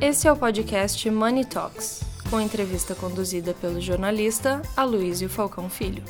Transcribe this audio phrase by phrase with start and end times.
[0.00, 6.04] Esse é o podcast Money Talks, com entrevista conduzida pelo jornalista Aloysio Falcão Filho.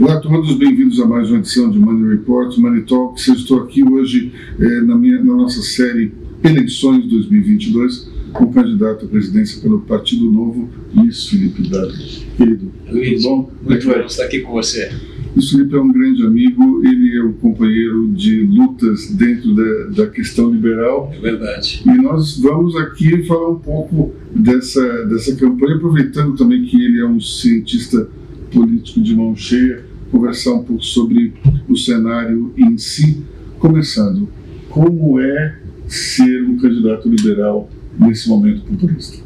[0.00, 3.28] Olá todos, bem-vindos a mais uma edição de Money Report, Money Talks.
[3.28, 9.04] Eu estou aqui hoje eh, na, minha, na nossa série Eleições 2022 com o candidato
[9.04, 11.92] à presidência pelo Partido Novo, Luiz Felipe Dado.
[12.36, 13.52] Querido, Luiz, tudo bom?
[13.62, 14.90] Muito bom estar aqui com você.
[15.34, 20.06] Luiz Felipe é um grande amigo, ele é um companheiro de lutas dentro da, da
[20.10, 21.12] questão liberal.
[21.14, 21.82] É verdade.
[21.84, 27.06] E nós vamos aqui falar um pouco dessa, dessa campanha, aproveitando também que ele é
[27.06, 28.08] um cientista
[28.52, 31.34] político de mão cheia, conversar um pouco sobre
[31.68, 33.22] o cenário em si,
[33.58, 34.28] começando,
[34.70, 37.68] como é ser um candidato liberal
[37.98, 39.22] nesse momento populista?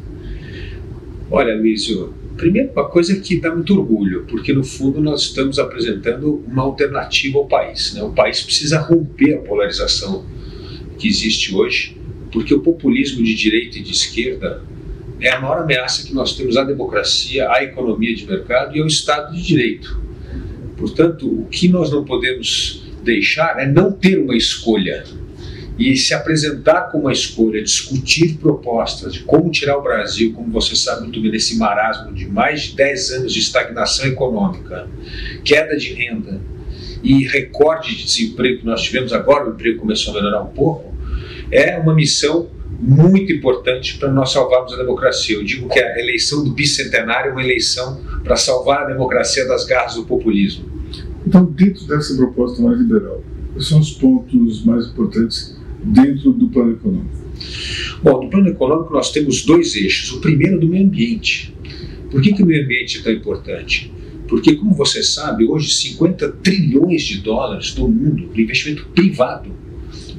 [1.29, 6.43] Olha, Luísio, primeiro uma coisa que dá muito orgulho, porque no fundo nós estamos apresentando
[6.47, 7.93] uma alternativa ao país.
[7.93, 8.03] Né?
[8.03, 10.25] O país precisa romper a polarização
[10.97, 11.97] que existe hoje,
[12.31, 14.63] porque o populismo de direita e de esquerda
[15.19, 18.87] é a maior ameaça que nós temos à democracia, à economia de mercado e ao
[18.87, 20.01] Estado de Direito.
[20.77, 25.03] Portanto, o que nós não podemos deixar é não ter uma escolha
[25.77, 30.75] e se apresentar com uma escolha, discutir propostas de como tirar o Brasil, como você
[30.75, 34.87] sabe muito bem, desse marasmo de mais de 10 anos de estagnação econômica,
[35.43, 36.39] queda de renda
[37.01, 40.93] e recorde de desemprego que nós tivemos agora, o emprego começou a melhorar um pouco,
[41.51, 42.49] é uma missão
[42.79, 45.37] muito importante para nós salvarmos a democracia.
[45.37, 49.65] Eu digo que a eleição do bicentenário é uma eleição para salvar a democracia das
[49.65, 50.65] garras do populismo.
[51.25, 56.73] Então, dentro dessa proposta mais liberal, quais são os pontos mais importantes dentro do plano
[56.73, 57.23] econômico?
[58.01, 60.11] Bom, no plano econômico nós temos dois eixos.
[60.13, 61.53] O primeiro é do meio ambiente.
[62.09, 63.91] Por que, que o meio ambiente é tão importante?
[64.27, 69.51] Porque, como você sabe, hoje 50 trilhões de dólares do mundo, do investimento privado,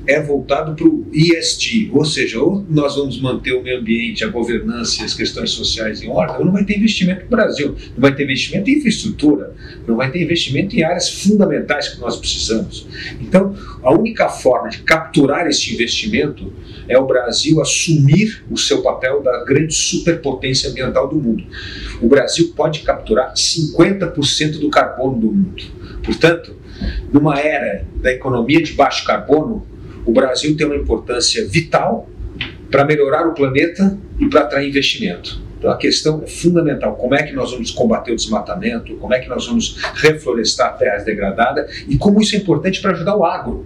[0.06, 4.28] é voltado para o ESG, ou seja, ou nós vamos manter o meio ambiente, a
[4.28, 8.00] governança e as questões sociais em ordem, ou não vai ter investimento no Brasil, não
[8.00, 9.54] vai ter investimento em infraestrutura,
[9.86, 12.86] não vai ter investimento em áreas fundamentais que nós precisamos.
[13.20, 16.52] Então, a única forma de capturar esse investimento
[16.88, 21.44] é o Brasil assumir o seu papel da grande superpotência ambiental do mundo.
[22.00, 25.62] O Brasil pode capturar 50% do carbono do mundo.
[26.02, 26.54] Portanto,
[27.12, 29.66] numa era da economia de baixo carbono,
[30.04, 32.08] o Brasil tem uma importância vital
[32.70, 35.40] para melhorar o planeta e para atrair investimento.
[35.58, 39.20] Então a questão é fundamental: como é que nós vamos combater o desmatamento, como é
[39.20, 43.64] que nós vamos reflorestar terras degradadas e como isso é importante para ajudar o agro.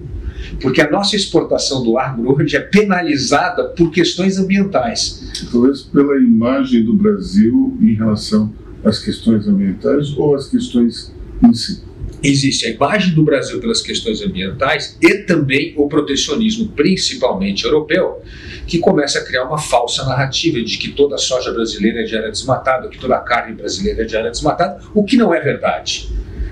[0.60, 5.48] Porque a nossa exportação do agro hoje é penalizada por questões ambientais.
[5.50, 8.52] Talvez pela imagem do Brasil em relação
[8.84, 11.12] às questões ambientais ou às questões
[11.42, 11.87] em si
[12.22, 18.22] existe a imagem do Brasil pelas questões ambientais e também o protecionismo, principalmente europeu,
[18.66, 22.16] que começa a criar uma falsa narrativa de que toda a soja brasileira é de
[22.16, 25.40] área desmatada, que toda a carne brasileira é de área desmatada, o que não é
[25.40, 26.08] verdade.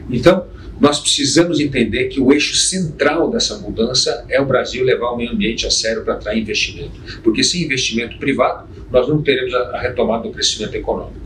[0.09, 0.47] Então,
[0.81, 5.33] nós precisamos entender que o eixo central dessa mudança é o Brasil levar o meio
[5.33, 7.21] ambiente a sério para atrair investimento.
[7.25, 11.25] Porque sem investimento privado, nós não teremos a retomada do crescimento econômico.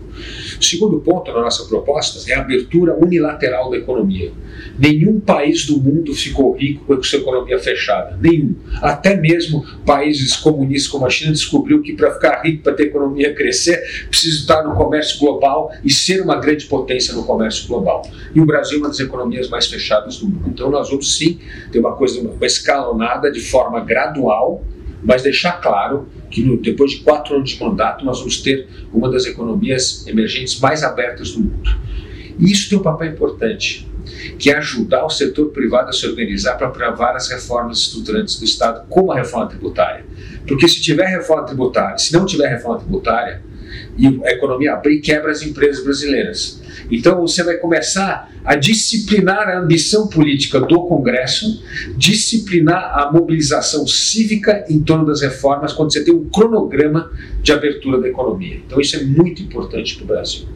[0.61, 4.33] Segundo ponto na nossa proposta é a abertura unilateral da economia.
[4.79, 8.19] Nenhum país do mundo ficou rico com a sua economia fechada.
[8.21, 8.55] Nenhum.
[8.81, 13.35] Até mesmo países comunistas como a China descobriu que para ficar rico, para ter economia
[13.35, 18.09] crescer, precisa estar no comércio global e ser uma grande potência no comércio global.
[18.35, 20.45] E o Brasil é uma das economias mais fechadas do mundo.
[20.49, 21.39] Então nós vamos sim
[21.73, 24.65] ter uma coisa, uma escalonada de forma gradual,
[25.03, 29.11] mas deixar claro que no, depois de quatro anos de mandato nós vamos ter uma
[29.11, 31.77] das economias emergentes mais abertas do mundo.
[32.39, 33.87] E isso tem um papel importante,
[34.39, 38.45] que é ajudar o setor privado a se organizar para aprovar as reformas estruturantes do
[38.45, 40.05] Estado, como a reforma tributária.
[40.47, 43.43] Porque se tiver reforma tributária, se não tiver reforma tributária,
[43.97, 46.61] e a economia abrir, quebra as empresas brasileiras.
[46.91, 51.63] Então você vai começar a disciplinar a ambição política do Congresso,
[51.97, 57.11] disciplinar a mobilização cívica em torno das reformas, quando você tem um cronograma
[57.43, 58.61] de abertura da economia.
[58.67, 60.47] Então isso é muito importante para o Brasil.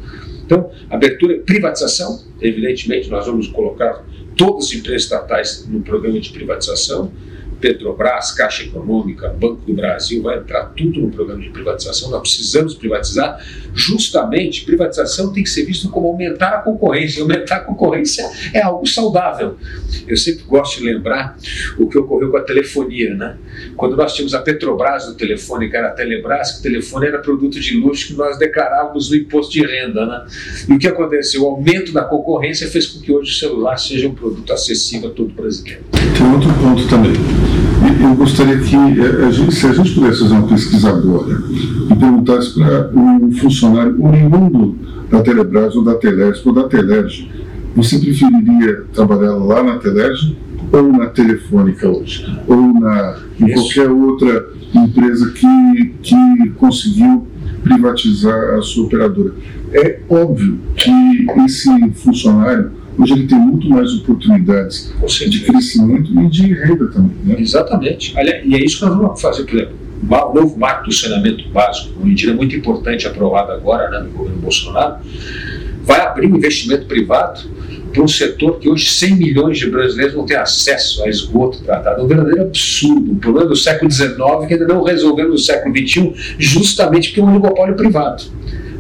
[0.45, 4.05] Então, abertura, privatização, evidentemente nós vamos colocar
[4.37, 7.11] todas as empresas estatais no programa de privatização,
[7.65, 12.11] Petrobras, Caixa Econômica, Banco do Brasil, vai entrar tudo no programa de privatização.
[12.11, 13.43] Nós precisamos privatizar.
[13.73, 17.23] Justamente, privatização tem que ser visto como aumentar a concorrência.
[17.23, 19.57] Aumentar a concorrência é algo saudável.
[20.07, 21.39] Eu sempre gosto de lembrar
[21.79, 23.39] o que ocorreu com a telefonia, né?
[23.77, 27.19] Quando nós tínhamos a Petrobras do telefone, que era a Telebrás, que o telefone era
[27.19, 30.27] produto de luxo que nós declarávamos no imposto de renda, né?
[30.69, 31.45] E o que aconteceu?
[31.45, 35.13] O aumento da concorrência fez com que hoje o celular seja um produto acessível a
[35.15, 35.83] todo brasileiro.
[35.93, 37.54] Tem outro ponto também.
[37.85, 41.43] Eu gostaria que, eh, a gente, se a gente pudesse fazer uma pesquisa agora
[41.91, 44.79] e perguntasse para um funcionário oriundo
[45.11, 47.31] da Telebrás ou da Telesp ou da Telerge,
[47.77, 50.37] você preferiria trabalhar lá na Telerge
[50.73, 52.27] ou na Telefônica hoje?
[52.49, 57.27] Ou na, em qualquer outra empresa que, que conseguiu
[57.63, 59.35] privatizar a sua operadora?
[59.73, 64.93] É óbvio que esse funcionário hoje ele tem muito mais oportunidades
[65.29, 67.17] de crescimento e de renda também.
[67.25, 67.37] Né?
[67.39, 68.15] Exatamente.
[68.45, 71.95] E é isso que nós vamos fazer, por exemplo, o novo marco do saneamento básico,
[71.97, 74.97] uma medida muito importante aprovada agora né, no governo Bolsonaro,
[75.83, 77.41] vai abrir um investimento privado
[77.93, 82.01] para um setor que hoje 100 milhões de brasileiros não têm acesso a esgoto tratado.
[82.01, 83.13] É um verdadeiro absurdo.
[83.13, 84.17] Um problema do século XIX
[84.49, 88.25] que ainda não resolvemos no século XXI, justamente porque é um oligopólio privado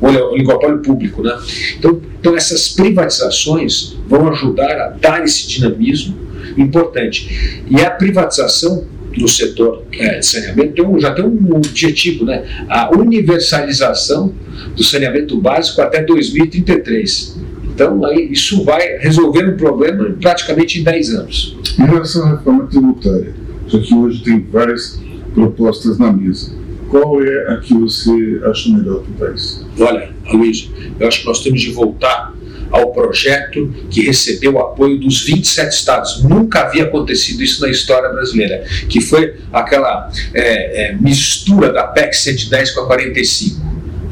[0.01, 1.23] o oligopólio público.
[1.23, 1.37] Né?
[1.79, 6.17] Então, então, essas privatizações vão ajudar a dar esse dinamismo
[6.56, 7.62] importante.
[7.69, 12.43] E a privatização do setor é, de saneamento tem um, já tem um objetivo, né?
[12.67, 14.32] a universalização
[14.75, 17.37] do saneamento básico até 2033.
[17.65, 21.59] Então, aí, isso vai resolver um problema praticamente em 10 anos.
[21.79, 23.35] Em relação à reforma tributária,
[23.69, 24.99] já que hoje tem várias
[25.35, 26.53] propostas na mesa,
[26.94, 29.67] qual é a que você acha melhor para o país?
[29.81, 30.70] Olha, Luiz,
[31.00, 32.32] eu acho que nós temos de voltar
[32.70, 36.23] ao projeto que recebeu o apoio dos 27 estados.
[36.23, 42.14] Nunca havia acontecido isso na história brasileira, que foi aquela é, é, mistura da PEC
[42.14, 43.64] 110 com a 45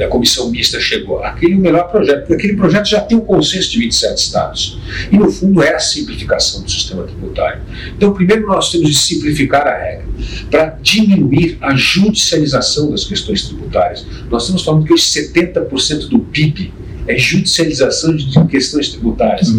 [0.02, 1.22] da comissão mista chegou.
[1.22, 4.78] Aquele é o melhor projeto, porque aquele projeto já tem um consenso de 27 estados.
[5.10, 7.62] E, no fundo, é a simplificação do sistema tributário.
[7.96, 10.04] Então, primeiro, nós temos de simplificar a regra
[10.50, 14.04] para diminuir a judicialização das questões tributárias.
[14.30, 16.72] Nós estamos falando que hoje 70% do PIB
[17.06, 19.48] é judicialização de questões tributárias.
[19.48, 19.52] É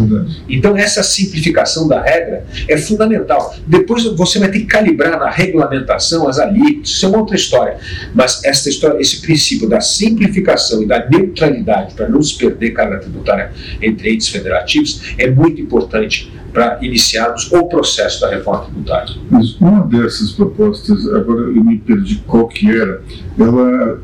[0.48, 3.54] então, essa simplificação da regra é fundamental.
[3.66, 7.76] Depois você vai ter que calibrar na regulamentação as alíquotas, isso é uma outra história.
[8.14, 12.98] Mas essa história, esse princípio da simplificação e da neutralidade para não se perder carga
[12.98, 19.14] tributária entre entes federativos é muito importante para iniciarmos o processo da reforma tributária.
[19.28, 23.02] Mas uma dessas propostas, agora eu me perdi qual que era,
[23.38, 24.00] ela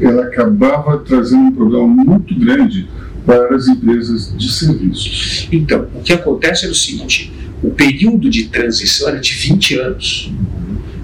[0.00, 2.88] ela acabava trazendo um problema muito grande
[3.24, 5.48] para as empresas de serviços.
[5.50, 7.32] Então, o que acontece é o seguinte:
[7.62, 10.32] o período de transição era de 20 anos.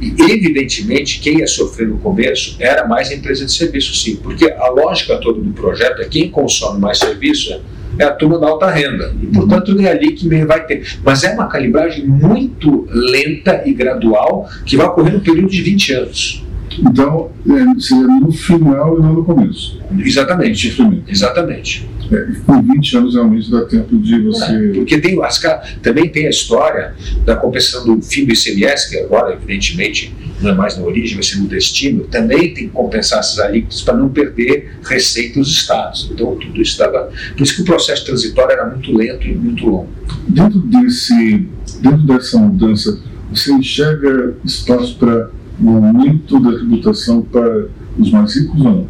[0.01, 4.51] E, evidentemente, quem ia sofrer no começo era mais a empresa de serviço, sim, porque
[4.51, 7.61] a lógica toda do projeto é quem consome mais serviço
[7.99, 9.15] é a turma da alta renda.
[9.23, 10.99] E, portanto, é ali que vai ter.
[11.05, 15.93] Mas é uma calibragem muito lenta e gradual que vai ocorrer no período de 20
[15.93, 16.45] anos.
[16.79, 19.81] Então, é, seria no final e não no começo.
[19.99, 20.77] Exatamente.
[21.09, 21.89] Exatamente.
[22.11, 24.45] É, com 20 anos realmente dá tempo de você.
[24.45, 25.41] É, porque tem, as,
[25.83, 30.55] também tem a história da compensação do fim do ICMS, que agora, evidentemente, não é
[30.55, 32.05] mais na origem, vai ser no destino.
[32.05, 36.11] Também tem que compensar essas alíquotas para não perder receita dos estados.
[36.13, 37.11] Então, tudo isso estava.
[37.37, 39.89] Por isso que o processo transitório era muito lento e muito longo.
[40.29, 41.47] Dentro, desse,
[41.81, 45.31] dentro dessa mudança, você enxerga espaço para
[45.63, 47.69] um aumento da tributação para
[47.99, 48.89] os mais ricos ou não?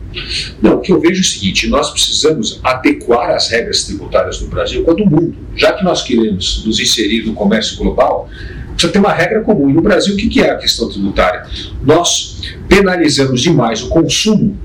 [0.60, 4.46] Não, o que eu vejo é o seguinte: nós precisamos adequar as regras tributárias do
[4.46, 5.34] Brasil com do mundo.
[5.54, 8.28] Já que nós queremos nos inserir no comércio global,
[8.72, 9.68] precisa ter uma regra comum.
[9.70, 11.46] E no Brasil, o que é a questão tributária?
[11.82, 14.56] Nós penalizamos demais o consumo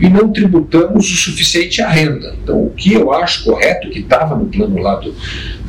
[0.00, 2.36] e não tributamos o suficiente a renda.
[2.42, 5.14] Então, o que eu acho correto, que estava no plano lá do,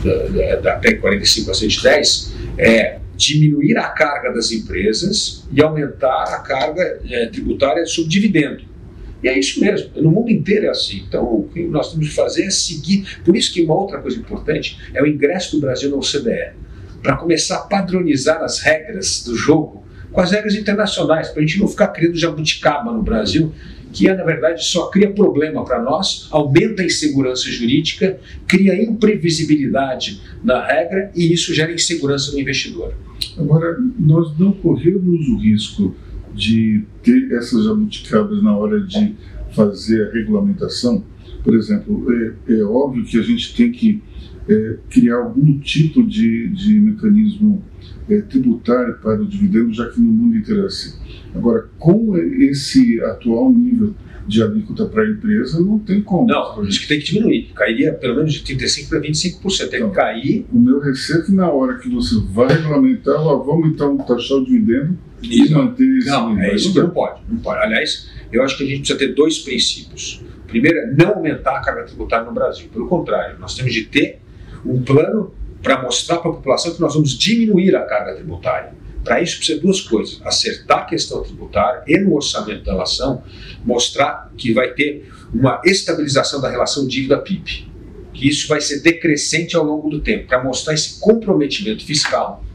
[0.03, 6.39] da, da PEC 45 a 110, é diminuir a carga das empresas e aumentar a
[6.39, 8.63] carga é, tributária sobre dividendo.
[9.21, 11.03] E é isso mesmo, no mundo inteiro é assim.
[11.05, 13.19] Então, o que nós temos que fazer é seguir.
[13.25, 16.53] Por isso que uma outra coisa importante é o ingresso do Brasil na OCDE,
[17.03, 21.59] para começar a padronizar as regras do jogo com as regras internacionais, para a gente
[21.59, 23.53] não ficar criando jabuticaba no Brasil
[23.99, 30.21] que é, na verdade só cria problema para nós, aumenta a insegurança jurídica, cria imprevisibilidade
[30.41, 32.93] na regra e isso gera insegurança no investidor.
[33.37, 35.93] Agora, nós não corremos o risco
[36.33, 39.15] de ter essas jabuticabas na hora de
[39.51, 41.03] fazer a regulamentação,
[41.43, 44.01] por exemplo, é, é óbvio que a gente tem que
[44.47, 47.61] é, criar algum tipo de, de mecanismo
[48.09, 50.97] é, tributário para o dividendo, já que no mundo inteiro é assim.
[51.35, 53.93] Agora, com esse atual nível
[54.27, 56.27] de alíquota para a empresa, não tem como.
[56.27, 57.51] Não, isso que tem que diminuir.
[57.55, 59.69] Cairia pelo menos de 35% para 25%.
[59.69, 60.45] Tem então, que cair.
[60.51, 64.45] O meu receio é na hora que você vai regulamentar, ó, vamos então taxar o
[64.45, 66.07] dividendo e manter esse.
[66.07, 67.63] Não, é isso que não pode, não pode.
[67.63, 70.23] Aliás, eu acho que a gente precisa ter dois princípios.
[70.47, 72.69] Primeiro é não aumentar a carga tributária no Brasil.
[72.71, 74.19] Pelo contrário, nós temos de ter
[74.65, 78.73] um plano para mostrar para a população que nós vamos diminuir a carga tributária.
[79.09, 83.23] Para isso precisa duas coisas: acertar a questão tributária e no orçamento da nação
[83.65, 87.67] mostrar que vai ter uma estabilização da relação dívida-PIB,
[88.13, 92.45] que isso vai ser decrescente ao longo do tempo, para mostrar esse comprometimento fiscal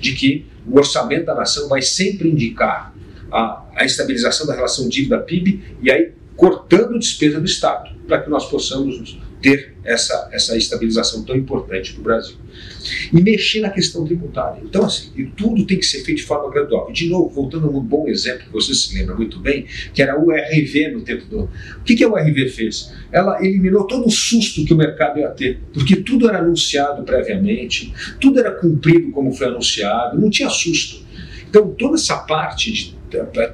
[0.00, 2.94] de que o orçamento da nação vai sempre indicar
[3.30, 8.48] a, a estabilização da relação dívida-PIB e aí cortando despesa do Estado, para que nós
[8.48, 12.36] possamos ter essa, essa estabilização tão importante para o Brasil.
[13.12, 14.62] E mexer na questão tributária.
[14.64, 16.88] Então, assim, tudo tem que ser feito de forma gradual.
[16.90, 20.02] E, de novo, voltando a um bom exemplo que você se lembra muito bem, que
[20.02, 21.40] era o RV no tempo do.
[21.42, 22.92] O que, que o RV fez?
[23.12, 27.92] Ela eliminou todo o susto que o mercado ia ter, porque tudo era anunciado previamente,
[28.20, 31.04] tudo era cumprido como foi anunciado, não tinha susto.
[31.48, 32.94] Então, toda essa parte de,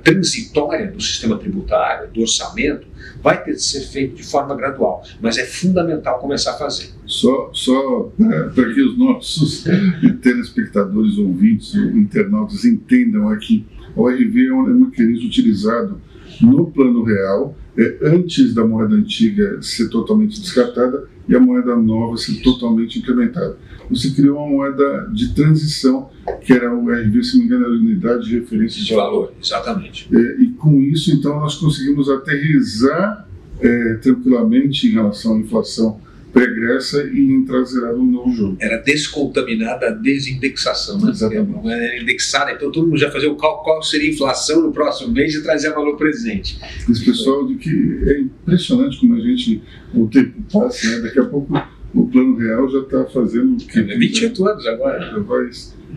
[0.03, 2.87] transitória do sistema tributário, do orçamento,
[3.27, 6.91] vai ter que ser feito de forma gradual, mas é fundamental começar a fazer.
[7.05, 9.65] Só, só né, para que os nossos
[10.23, 13.67] telespectadores, ouvintes, internautas entendam aqui,
[13.97, 16.01] o RV é um mecanismo utilizado
[16.41, 22.17] no plano real, é, antes da moeda antiga ser totalmente descartada e a moeda nova
[22.17, 23.59] ser totalmente implementada.
[23.91, 26.11] Você criou uma moeda de transição,
[26.45, 28.95] que era o RV, se não me engano, era a unidade de referência de, de
[28.95, 29.11] valor.
[29.11, 29.35] valor.
[29.43, 30.09] Exatamente.
[30.13, 33.29] É, e com isso, então, nós conseguimos aterrizar
[33.61, 36.01] é, tranquilamente em relação à inflação
[36.37, 38.59] pregressa e entrar zerado no novo jogo.
[38.61, 41.11] Era descontaminada a desindexação, né?
[41.11, 41.67] Exatamente.
[41.67, 45.15] Era indexada, então todo mundo já fazia o cálculo qual seria a inflação no próximo
[45.15, 46.59] mês e trazia valor presente.
[46.91, 47.71] Esse pessoal de que
[48.07, 49.63] é impressionante como a gente,
[49.95, 51.01] o tempo passa, né?
[51.05, 51.55] daqui a pouco
[51.97, 53.79] o plano real já está fazendo que.
[53.79, 55.01] É, 28 anos agora.
[55.01, 55.51] Já vai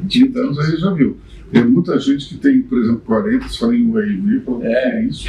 [0.10, 1.18] 30 anos aí já viu.
[1.52, 5.06] Tem muita gente que tem, por exemplo, 40, se fala em URV, fala, é, é
[5.06, 5.28] isso?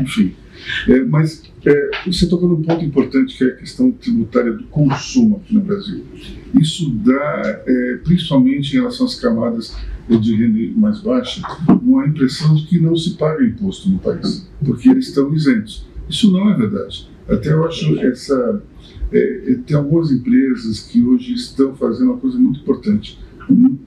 [0.00, 0.34] Enfim.
[0.88, 5.42] É, mas é, você tocou num ponto importante que é a questão tributária do consumo
[5.42, 6.04] aqui no Brasil.
[6.58, 9.76] Isso dá, é, principalmente em relação às camadas
[10.08, 11.42] de renda mais baixa,
[11.82, 15.86] uma impressão de que não se paga imposto no país, porque eles estão isentos.
[16.08, 17.08] Isso não é verdade.
[17.28, 18.62] Até eu acho essa.
[19.12, 23.18] É, tem algumas empresas que hoje estão fazendo uma coisa muito importante.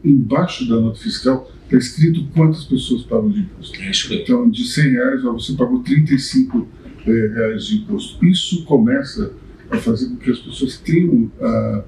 [0.03, 3.81] Embaixo da nota fiscal está escrito quantas pessoas pagam de imposto.
[3.81, 6.67] É então, de 100 reais, você pagou 35
[7.05, 8.25] é, reais de imposto.
[8.25, 9.33] Isso começa
[9.71, 11.83] a fazer com que as pessoas tenham, a,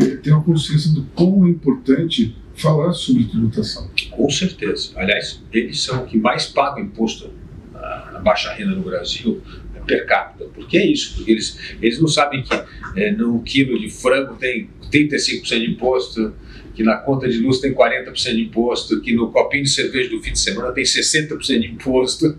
[0.00, 3.88] é, tenham consciência do quão é importante falar sobre tributação.
[4.10, 4.92] Com certeza.
[4.96, 7.30] Aliás, eles são que mais pagam imposto
[8.18, 9.40] na baixa renda no Brasil
[9.88, 10.44] per capita.
[10.44, 11.16] Por que isso?
[11.16, 12.54] Porque eles, eles não sabem que
[12.94, 16.32] é, no quilo de frango tem 35% de imposto,
[16.78, 20.22] que na conta de luz tem 40% de imposto, que no copinho de cerveja do
[20.22, 22.36] fim de semana tem 60% de imposto.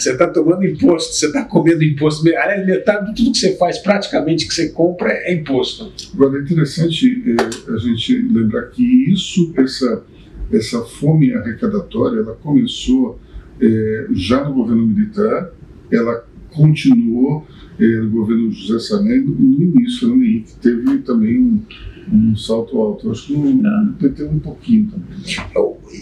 [0.00, 2.26] você está tomando imposto, você está comendo imposto.
[2.28, 5.92] Aliás, metade de tudo que você faz, praticamente que você compra, é imposto.
[6.14, 10.02] Agora, é interessante é, a gente lembrar que isso, essa,
[10.50, 13.20] essa fome arrecadatória, ela começou
[13.60, 15.52] é, já no governo militar,
[15.90, 17.46] ela continuou
[17.78, 21.62] é, no governo José Sarney no início, Fernando Henrique teve também um
[22.10, 23.10] um salto alto.
[23.10, 23.92] Acho que o ah.
[23.98, 25.18] PT um pouquinho também.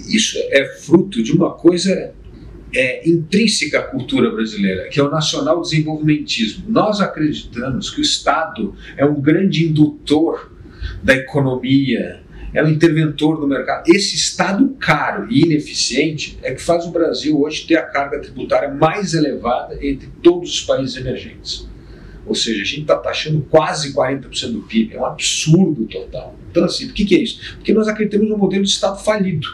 [0.09, 2.13] Isso é fruto de uma coisa
[2.75, 6.65] é, intrínseca à cultura brasileira, que é o nacional desenvolvimentismo.
[6.69, 10.53] Nós acreditamos que o Estado é um grande indutor
[11.03, 13.85] da economia, é um interventor do mercado.
[13.89, 18.69] Esse Estado caro e ineficiente é que faz o Brasil hoje ter a carga tributária
[18.69, 21.69] mais elevada entre todos os países emergentes.
[22.27, 26.37] Ou seja, a gente está taxando quase 40% do PIB, é um absurdo total.
[26.51, 27.57] Então, assim, o que, que é isso?
[27.57, 29.49] Porque nós acreditamos no modelo de Estado falido.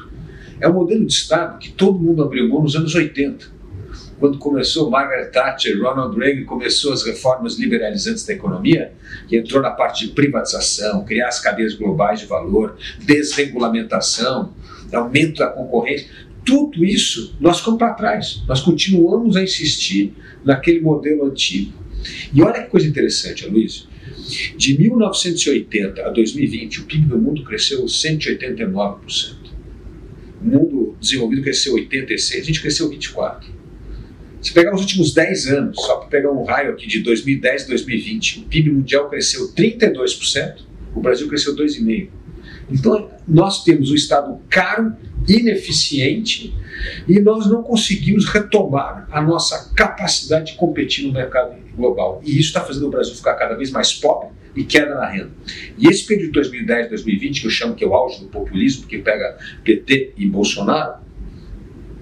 [0.60, 3.55] É um modelo de Estado que todo mundo abriu mão nos anos 80.
[4.18, 8.92] Quando começou Margaret Thatcher, Ronald Reagan começou as reformas liberalizantes da economia,
[9.28, 14.54] que entrou na parte de privatização, criar as cadeias globais de valor, desregulamentação,
[14.92, 16.08] aumento da concorrência.
[16.44, 18.42] Tudo isso nós ficamos para trás.
[18.46, 21.72] Nós continuamos a insistir naquele modelo antigo.
[22.32, 23.86] E olha que coisa interessante, Luiz.
[24.56, 29.34] De 1980 a 2020, o PIB do mundo cresceu 189%.
[30.40, 33.55] O mundo desenvolvido cresceu 86%, a gente cresceu 24%.
[34.40, 37.66] Se pegar os últimos 10 anos, só para pegar um raio aqui de 2010 a
[37.68, 40.58] 2020, o PIB mundial cresceu 32%,
[40.94, 42.08] o Brasil cresceu 2,5%.
[42.70, 44.94] Então, nós temos um Estado caro,
[45.28, 46.54] ineficiente,
[47.08, 52.20] e nós não conseguimos retomar a nossa capacidade de competir no mercado global.
[52.24, 55.30] E isso está fazendo o Brasil ficar cada vez mais pobre e queda na renda.
[55.78, 58.86] E esse período de 2010, 2020, que eu chamo que é o auge do populismo,
[58.86, 61.05] que pega PT e Bolsonaro,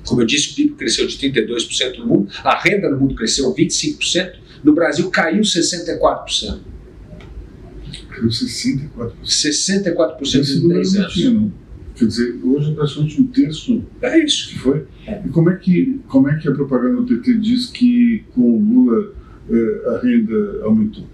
[0.07, 3.53] como eu disse, o PIB cresceu de 32% no mundo, a renda no mundo cresceu
[3.55, 6.59] 25%, no Brasil caiu 64%.
[8.11, 9.13] Caiu 64%.
[9.25, 11.13] 64% em 10 anos.
[11.13, 11.53] Tinha.
[11.95, 13.85] Quer dizer, hoje é praticamente um terço.
[14.03, 14.49] É isso.
[14.49, 14.87] Que foi.
[15.07, 15.23] É.
[15.25, 18.59] E como é que, como é que a propaganda do PT diz que com o
[18.59, 19.13] Lula
[19.49, 21.07] eh, a renda aumentou?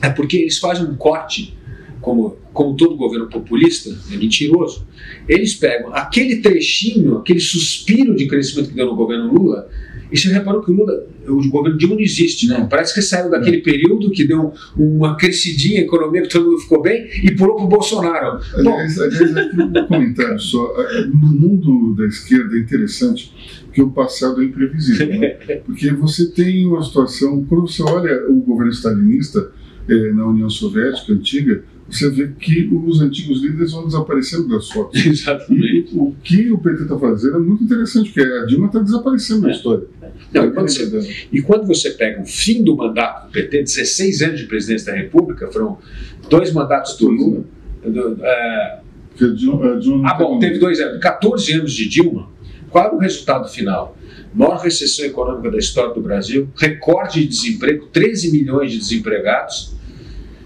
[0.00, 1.57] É porque eles fazem um corte,
[2.00, 4.86] como, como todo governo populista, é mentiroso.
[5.28, 9.68] Eles pegam aquele trechinho, aquele suspiro de crescimento que deu no governo Lula,
[10.10, 12.66] e você reparou que o Lula, o governo Dilma não existe, né?
[12.68, 16.80] Parece que saiu daquele período que deu uma crescidinha, a economia que todo mundo ficou
[16.80, 18.40] bem e pulou para o Bolsonaro.
[18.54, 20.74] Aliás, aliás, aqui um comentário só.
[21.12, 23.32] No mundo da esquerda é interessante
[23.72, 25.28] que o passado é imprevisível, né?
[25.66, 29.52] Porque você tem uma situação, quando você olha o governo stalinista,
[29.88, 35.00] eh, na União Soviética antiga, você vê que os antigos líderes vão desaparecendo das fotos.
[35.04, 35.88] Exatamente.
[35.92, 39.46] E o que o PT está fazendo é muito interessante, porque a Dilma está desaparecendo
[39.46, 39.50] é.
[39.50, 39.86] da história.
[40.32, 44.22] Não, e, quando você, e, quando você, pega o fim do mandato do PT, 16
[44.22, 45.78] anos de presidência da República, foram
[46.28, 47.44] dois mandatos do Lula.
[47.82, 48.80] Do, é,
[49.34, 52.28] Dilma, Dilma ah, bom, teve dois anos, 14 anos de Dilma.
[52.68, 53.96] Qual era o resultado final?
[54.34, 59.77] Maior recessão econômica da história do Brasil, recorde de desemprego, 13 milhões de desempregados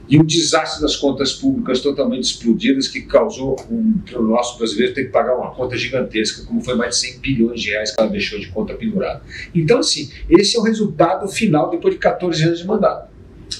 [0.08, 4.94] e um desastre das contas públicas totalmente explodidas que causou um, para o nosso brasileiro
[4.94, 8.00] ter que pagar uma conta gigantesca, como foi mais de 100 bilhões de reais que
[8.00, 9.22] ela deixou de conta pendurada.
[9.54, 13.10] Então, assim, esse é o resultado final depois de 14 anos de mandato.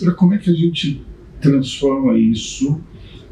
[0.01, 1.05] Agora, como é que a gente
[1.41, 2.81] transforma isso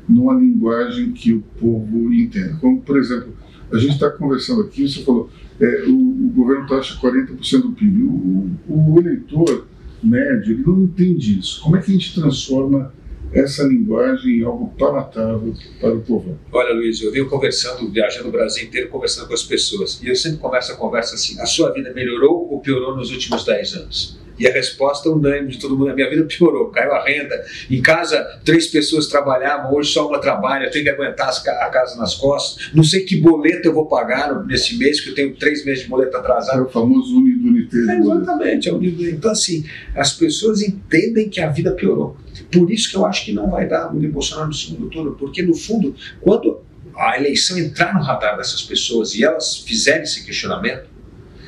[0.09, 2.57] numa linguagem que o povo entenda?
[2.61, 3.37] Como, por exemplo,
[3.73, 8.03] a gente está conversando aqui, você falou, é, o, o, governo taxa 40% do PIB.
[8.03, 9.67] O, o, eleitor
[10.03, 11.61] médio ele não entende isso.
[11.63, 12.93] Como é que a gente transforma
[13.33, 16.39] essa linguagem algo palatável para o povo.
[16.53, 20.01] Olha, Luiz, eu venho conversando, viajando o Brasil inteiro, conversando com as pessoas.
[20.03, 23.45] E eu sempre começo a conversa assim: a sua vida melhorou ou piorou nos últimos
[23.45, 24.21] 10 anos?
[24.41, 27.45] E a resposta unânime de todo mundo: a minha vida piorou, caiu a renda.
[27.71, 31.97] Em casa, três pessoas trabalhavam, hoje só uma trabalha, eu tenho que aguentar a casa
[31.99, 32.71] nas costas.
[32.73, 35.91] Não sei que boleto eu vou pagar nesse mês, que eu tenho três meses de
[35.91, 36.59] boleto atrasado.
[36.59, 37.77] É o famoso unidunité.
[37.77, 39.11] É, exatamente, é unidunité.
[39.15, 42.17] Então, assim, as pessoas entendem que a vida piorou.
[42.51, 45.43] Por isso que eu acho que não vai dar o Bolsonaro no segundo turno, porque,
[45.43, 46.63] no fundo, quando
[46.97, 50.89] a eleição entrar no radar dessas pessoas e elas fizerem esse questionamento,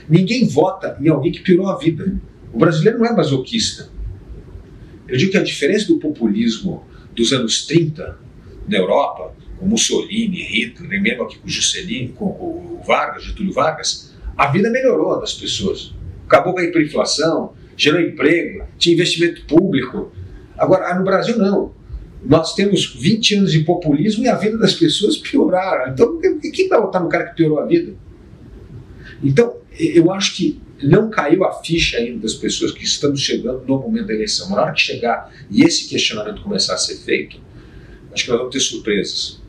[0.07, 2.21] ninguém vota em alguém que piorou a vida.
[2.53, 3.91] O brasileiro não é masoquista.
[5.09, 8.19] Eu digo que a diferença do populismo dos anos 30
[8.69, 14.51] na Europa, com Mussolini, Hitler, mesmo aqui com Juscelino, com o Vargas, Getúlio Vargas, a
[14.51, 15.95] vida melhorou das pessoas.
[16.27, 20.12] Acabou com a hiperinflação, gerou emprego, tinha investimento público.
[20.57, 21.75] Agora, no Brasil, não.
[22.25, 25.93] Nós temos 20 anos de populismo e a vida das pessoas pioraram.
[25.93, 26.21] Então,
[26.53, 27.95] quem vai votar no cara que piorou a vida?
[29.23, 33.79] Então, eu acho que não caiu a ficha ainda das pessoas que estamos chegando no
[33.79, 34.51] momento da eleição.
[34.51, 37.38] Na hora que chegar e esse questionamento começar a ser feito,
[38.12, 39.40] acho que nós vamos ter surpresas.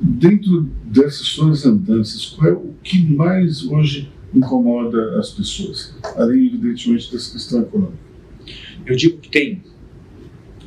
[0.00, 7.10] Dentro dessas suas andanças, qual é o que mais hoje incomoda as pessoas, além, evidentemente,
[7.10, 7.98] dessa questão econômica?
[8.86, 9.62] Eu digo que tem,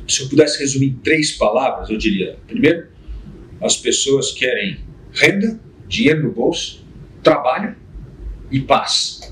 [0.06, 2.88] se eu pudesse resumir em três palavras, eu diria: primeiro,
[3.60, 4.78] as pessoas querem
[5.12, 6.84] renda, dinheiro no bolso,
[7.22, 7.76] trabalho
[8.50, 9.31] e paz.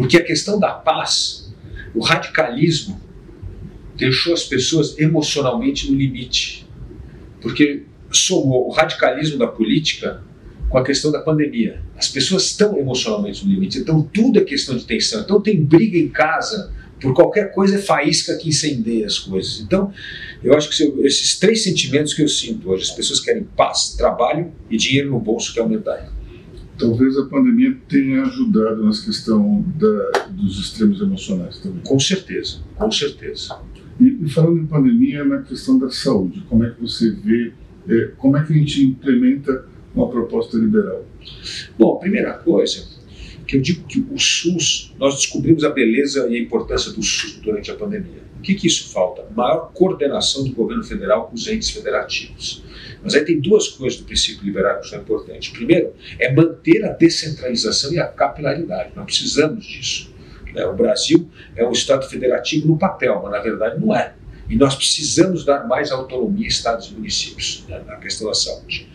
[0.00, 1.52] Porque a questão da paz,
[1.94, 2.98] o radicalismo,
[3.94, 6.66] deixou as pessoas emocionalmente no limite.
[7.42, 10.22] Porque somou o radicalismo da política
[10.70, 11.82] com a questão da pandemia.
[11.94, 15.20] As pessoas estão emocionalmente no limite, então tudo é questão de tensão.
[15.20, 19.60] Então tem briga em casa, por qualquer coisa é faísca que incendeia as coisas.
[19.60, 19.92] Então,
[20.42, 24.50] eu acho que esses três sentimentos que eu sinto hoje, as pessoas querem paz, trabalho
[24.70, 26.10] e dinheiro no bolso que aumentar
[26.80, 31.82] talvez a pandemia tenha ajudado nessa questão da, dos extremos emocionais também.
[31.86, 33.58] Com certeza, com certeza.
[34.00, 37.52] E, e, falando em pandemia, na questão da saúde, como é que você vê,
[37.86, 41.04] é, como é que a gente implementa uma proposta liberal?
[41.78, 42.82] Bom, primeira coisa,
[43.46, 47.40] que eu digo que o SUS, nós descobrimos a beleza e a importância do SUS
[47.42, 48.19] durante a pandemia.
[48.40, 49.22] O que, que isso falta?
[49.36, 52.64] Maior coordenação do governo federal com os entes federativos.
[53.02, 55.50] Mas aí tem duas coisas do princípio liberal que são importantes.
[55.50, 58.92] Primeiro, é manter a descentralização e a capilaridade.
[58.96, 60.10] Nós precisamos disso.
[60.54, 60.64] Né?
[60.64, 64.14] O Brasil é um Estado federativo no papel, mas na verdade não é.
[64.48, 68.88] E nós precisamos dar mais autonomia a estados e municípios né, na questão da saúde.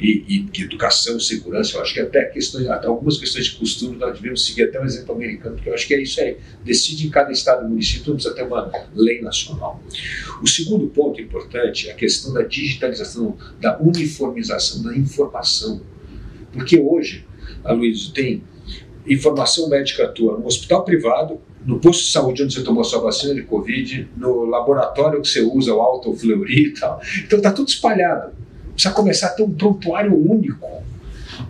[0.00, 3.98] E, e educação e segurança, eu acho que até, questões, até algumas questões de costume
[3.98, 6.38] nós devemos seguir até o um exemplo americano, porque eu acho que é isso aí.
[6.64, 9.82] Decide em cada estado e município, não precisa ter uma lei nacional.
[10.42, 15.82] O segundo ponto importante é a questão da digitalização, da uniformização da informação.
[16.50, 17.26] Porque hoje,
[17.62, 18.42] a Luiz, tem
[19.06, 23.34] informação médica tua no hospital privado, no posto de saúde onde você tomou sua vacina
[23.34, 27.00] de Covid, no laboratório que você usa o autofleury e tal.
[27.24, 28.39] Então está tudo espalhado.
[28.80, 30.82] Precisa começar a ter um prontuário único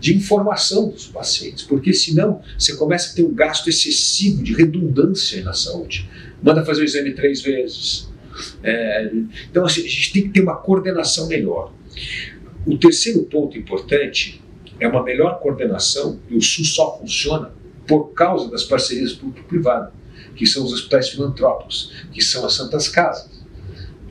[0.00, 5.40] de informação dos pacientes, porque senão você começa a ter um gasto excessivo de redundância
[5.44, 6.10] na saúde.
[6.42, 8.08] Manda fazer o exame três vezes.
[8.64, 9.12] É,
[9.48, 11.72] então assim, a gente tem que ter uma coordenação melhor.
[12.66, 14.42] O terceiro ponto importante
[14.80, 17.52] é uma melhor coordenação, e o SUS só funciona
[17.86, 19.92] por causa das parcerias público-privadas,
[20.34, 23.39] que são os hospitais filantrópicos, que são as santas casas.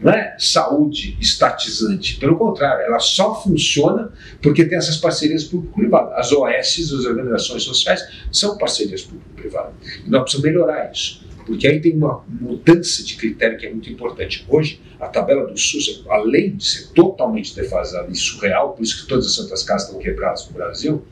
[0.01, 6.13] Não é saúde estatizante, pelo contrário, ela só funciona porque tem essas parcerias público-privadas.
[6.17, 9.73] As OS, as organizações sociais, são parcerias público-privadas.
[10.05, 13.89] E nós precisamos melhorar isso porque aí tem uma mudança de critério que é muito
[13.89, 14.45] importante.
[14.47, 19.07] Hoje, a tabela do SUS, além de ser totalmente defasada e surreal, por isso que
[19.07, 21.03] todas as santas casas estão quebradas no Brasil,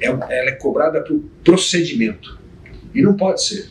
[0.00, 2.40] é, ela é cobrada pelo procedimento.
[2.94, 3.68] E não pode ser.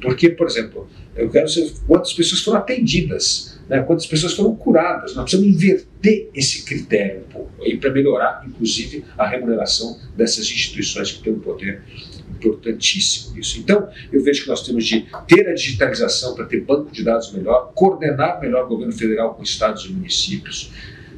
[0.00, 5.14] Porque, por exemplo, eu quero saber quantas pessoas foram atendidas, né, quantas pessoas foram curadas.
[5.14, 11.22] Nós precisamos inverter esse critério um pouco, para melhorar, inclusive, a remuneração dessas instituições que
[11.22, 11.82] têm o poder
[12.30, 13.58] importantíssimo isso.
[13.58, 17.32] Então, eu vejo que nós temos de ter a digitalização para ter banco de dados
[17.32, 20.72] melhor, coordenar melhor o governo federal com estados e municípios,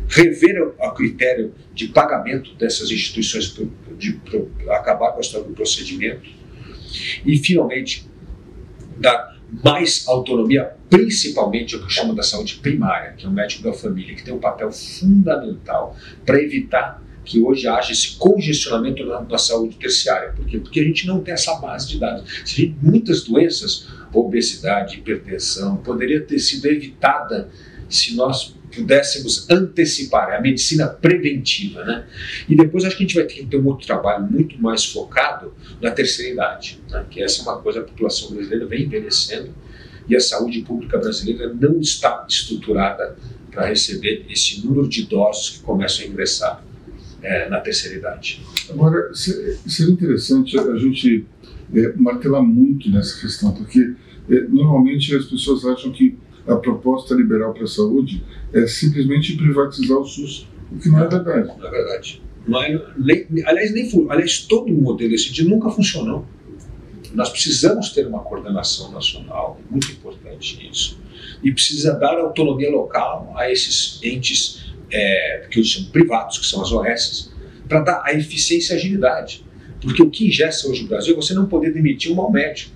[0.09, 6.29] rever o, critério de pagamento dessas instituições para acabar com a história do procedimento
[7.25, 8.07] e, finalmente,
[8.99, 13.63] dar mais autonomia, principalmente o que eu chamo da saúde primária, que é o médico
[13.63, 19.21] da família, que tem um papel fundamental para evitar que hoje haja esse congestionamento na,
[19.21, 20.33] na, saúde terciária.
[20.33, 20.59] Por quê?
[20.59, 22.25] Porque a gente não tem essa base de dados.
[22.45, 27.49] Gente, muitas doenças, obesidade, hipertensão, poderia ter sido evitada
[27.89, 32.07] se nós pudéssemos antecipar, é a medicina preventiva, né?
[32.49, 34.85] E depois acho que a gente vai ter que ter um outro trabalho muito mais
[34.85, 37.05] focado na terceira idade, né?
[37.11, 39.53] que essa é uma coisa, a população brasileira vem envelhecendo
[40.09, 43.17] e a saúde pública brasileira não está estruturada
[43.51, 46.65] para receber esse número de idosos que começam a ingressar
[47.23, 48.43] é, na terceira idade.
[48.69, 51.25] Agora, seria interessante a gente
[51.75, 53.95] é, martelar muito nessa questão, porque
[54.31, 59.99] é, normalmente as pessoas acham que a proposta liberal para a saúde é simplesmente privatizar
[59.99, 61.49] o SUS, o que não é verdade.
[61.59, 62.23] Não é verdade.
[62.47, 66.27] Não é, nem, aliás, nem, aliás, todo o modelo esse nunca funcionou.
[67.15, 70.99] Nós precisamos ter uma coordenação nacional, muito importante isso.
[71.43, 76.73] E precisa dar autonomia local a esses entes é, que são privados, que são as
[76.73, 77.33] OS,
[77.69, 79.45] para dar a eficiência e agilidade.
[79.81, 82.73] Porque o que ingessa hoje no Brasil é você não poder demitir um mau médico.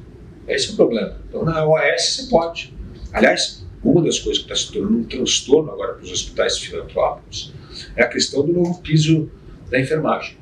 [0.46, 1.16] Esse é o problema.
[1.28, 2.75] Então, na OS você pode.
[3.16, 7.50] Aliás, uma das coisas que está se tornando um transtorno agora para os hospitais filantrópicos
[7.96, 9.30] é a questão do novo piso
[9.70, 10.36] da enfermagem,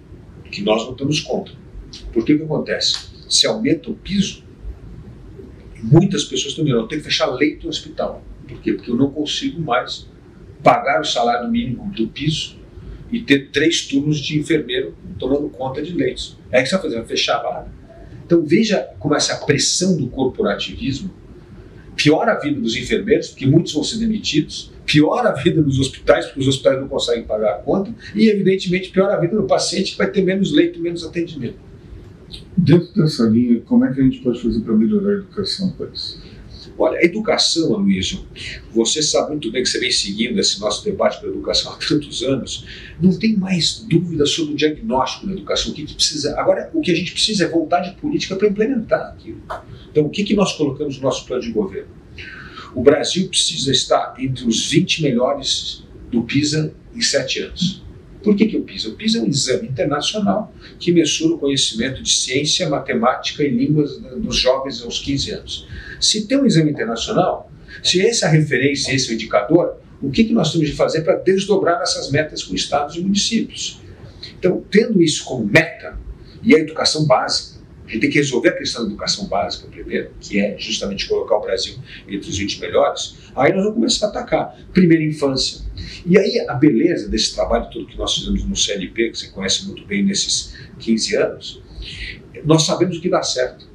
[0.51, 1.55] que nós não estamos contra.
[2.13, 3.11] Por que que acontece?
[3.29, 4.43] Se aumenta o piso,
[5.85, 8.25] muitas pessoas estão dizendo, eu tenho que fechar leito no hospital.
[8.49, 8.73] Por quê?
[8.73, 10.09] Porque eu não consigo mais
[10.61, 12.57] pagar o salário mínimo do piso
[13.13, 16.37] e ter três turnos de enfermeiro tomando conta de leitos.
[16.51, 17.73] É que você vai fazer, vai fechar a vaga.
[18.27, 21.23] Então veja como essa pressão do corporativismo
[21.97, 26.27] piora a vida dos enfermeiros, porque muitos vão ser demitidos, piora a vida dos hospitais,
[26.27, 29.93] porque os hospitais não conseguem pagar a conta, e evidentemente piora a vida do paciente,
[29.93, 31.57] que vai ter menos leito menos atendimento.
[32.57, 35.89] Dentro dessa linha, como é que a gente pode fazer para melhorar a educação para
[35.93, 36.21] isso?
[36.77, 38.27] Olha, a educação, Aloysio,
[38.73, 42.23] você sabe muito bem que você vem seguindo esse nosso debate da educação há tantos
[42.23, 42.67] anos,
[43.01, 46.39] não tem mais dúvida sobre o diagnóstico da educação, o que, que precisa.
[46.39, 49.41] Agora, o que a gente precisa é vontade política para implementar aquilo.
[49.91, 51.91] Então, o que, que nós colocamos no nosso plano de governo?
[52.75, 57.85] O Brasil precisa estar entre os 20 melhores do PISA em sete anos.
[58.25, 58.89] Por que, que o PISA?
[58.89, 63.99] O PISA é um exame internacional que mensura o conhecimento de ciência, matemática e línguas
[63.99, 65.69] dos jovens aos 15 anos.
[66.01, 67.51] Se tem um exame internacional,
[67.83, 71.17] se essa referência, esse é o indicador, o que, que nós temos de fazer para
[71.17, 73.81] desdobrar essas metas com estados e municípios?
[74.39, 75.99] Então, tendo isso como meta,
[76.43, 80.11] e a educação básica, a gente tem que resolver a questão da educação básica primeiro,
[80.21, 81.77] que é justamente colocar o Brasil
[82.07, 84.59] entre os 20 melhores, aí nós vamos começar a atacar.
[84.73, 85.63] Primeira infância.
[86.07, 89.67] E aí a beleza desse trabalho todo que nós fizemos no CLP, que você conhece
[89.67, 91.63] muito bem nesses 15 anos,
[92.45, 93.67] nós sabemos o que dá certo.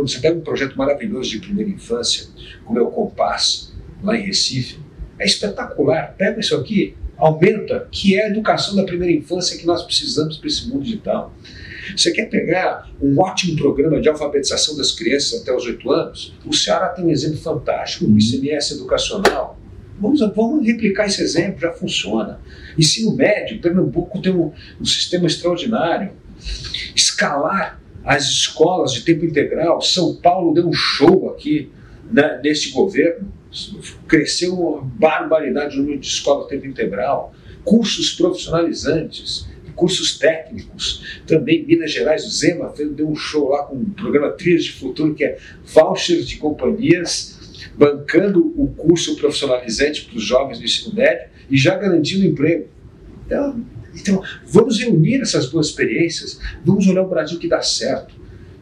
[0.00, 2.26] Você pega um projeto maravilhoso de primeira infância,
[2.64, 4.78] como é o Compass, lá em Recife,
[5.18, 6.14] é espetacular.
[6.16, 10.48] Pega isso aqui, aumenta, que é a educação da primeira infância que nós precisamos para
[10.48, 11.32] esse mundo digital.
[11.96, 16.34] Você quer pegar um ótimo programa de alfabetização das crianças até os 8 anos?
[16.44, 19.58] O Ceará tem um exemplo fantástico, o ICMS educacional.
[20.00, 22.40] Vamos, vamos replicar esse exemplo, já funciona.
[22.76, 26.12] Ensino médio, Pernambuco tem um, um sistema extraordinário.
[26.96, 29.80] Escalar as escolas de tempo integral.
[29.80, 31.70] São Paulo deu um show aqui
[32.10, 33.32] né, nesse governo.
[34.06, 37.32] Cresceu uma barbaridade no número de escolas de tempo integral.
[37.64, 41.22] Cursos profissionalizantes cursos técnicos.
[41.26, 45.14] Também Minas Gerais, o Zema deu um show lá com o programa Trilhas de Futuro,
[45.14, 51.28] que é vouchers de companhias, bancando o curso profissionalizante para os jovens do ensino médio
[51.50, 52.68] e já garantindo emprego.
[53.26, 53.64] Então,
[53.96, 58.14] então, vamos reunir essas duas experiências, vamos olhar o Brasil que dá certo.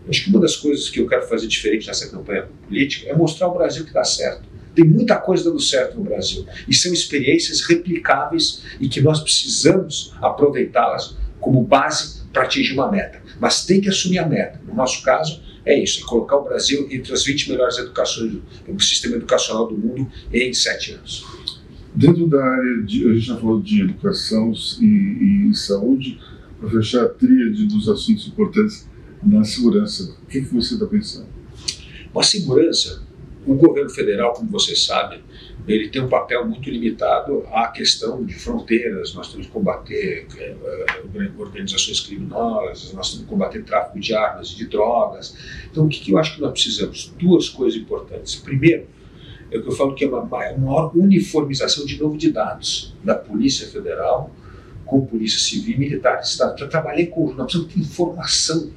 [0.08, 3.48] Acho que uma das coisas que eu quero fazer diferente nessa campanha política é mostrar
[3.48, 4.50] o Brasil que dá certo.
[4.74, 10.14] Tem muita coisa dando certo no Brasil e são experiências replicáveis e que nós precisamos
[10.20, 13.20] aproveitá-las como base para atingir uma meta.
[13.38, 14.60] Mas tem que assumir a meta.
[14.66, 18.32] No nosso caso, é isso: é colocar o Brasil entre as 20 melhores educações
[18.66, 21.24] do sistema educacional do mundo em sete anos.
[21.94, 26.18] Dentro da área de, a gente já falou de educação e, e saúde,
[26.58, 28.88] para fechar a tríade dos assuntos importantes
[29.22, 31.26] na segurança, o que, que você está pensando?
[32.14, 33.02] A segurança
[33.46, 35.20] o governo federal, como você sabe,
[35.66, 39.14] ele tem um papel muito limitado à questão de fronteiras.
[39.14, 40.54] Nós temos que combater é,
[41.38, 45.36] organizações criminosas, nós temos que combater tráfico de armas e de drogas.
[45.70, 47.12] Então, o que, que eu acho que nós precisamos?
[47.18, 48.36] Duas coisas importantes.
[48.36, 48.86] Primeiro,
[49.52, 52.94] é o que eu falo que é uma, uma maior uniformização de novo de dados
[53.04, 54.34] da Polícia Federal
[54.86, 56.20] com Polícia Civil e Militar
[56.56, 57.36] para trabalhar conjunto.
[57.38, 58.70] Nós precisamos ter informação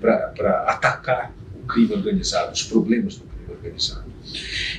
[0.00, 4.08] para atacar o crime organizado, os problemas do organizado.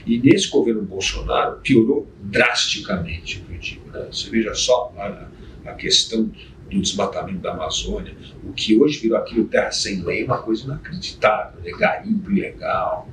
[0.06, 3.89] E nesse governo Bolsonaro piorou drasticamente, eu digo.
[3.91, 4.08] Né?
[4.12, 5.28] Você veja só a,
[5.69, 6.32] a questão
[6.69, 11.60] do desmatamento da Amazônia, o que hoje virou aquilo terra sem lei, uma coisa inacreditável,
[11.62, 11.71] né?
[11.71, 13.10] garimpo ilegal,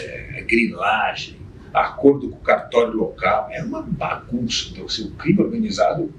[0.00, 1.36] é, grilagem,
[1.72, 4.68] acordo com o cartório local, é uma bagunça.
[4.70, 6.12] Então, assim, o crime organizado,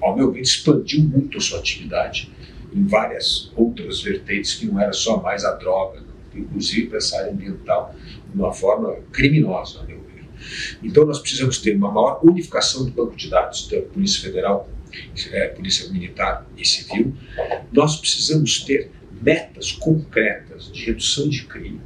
[0.00, 2.32] ao meu ver, expandiu muito a sua atividade
[2.72, 6.02] em várias outras vertentes que não era só mais a droga,
[6.34, 7.94] inclusive para essa área ambiental,
[8.32, 10.24] de uma forma criminosa, a meu ver.
[10.82, 14.68] Então, nós precisamos ter uma maior unificação do banco de dados da Polícia Federal,
[15.30, 17.14] é, Polícia Militar e Civil.
[17.72, 18.90] Nós precisamos ter
[19.22, 21.80] metas concretas de redução de crime,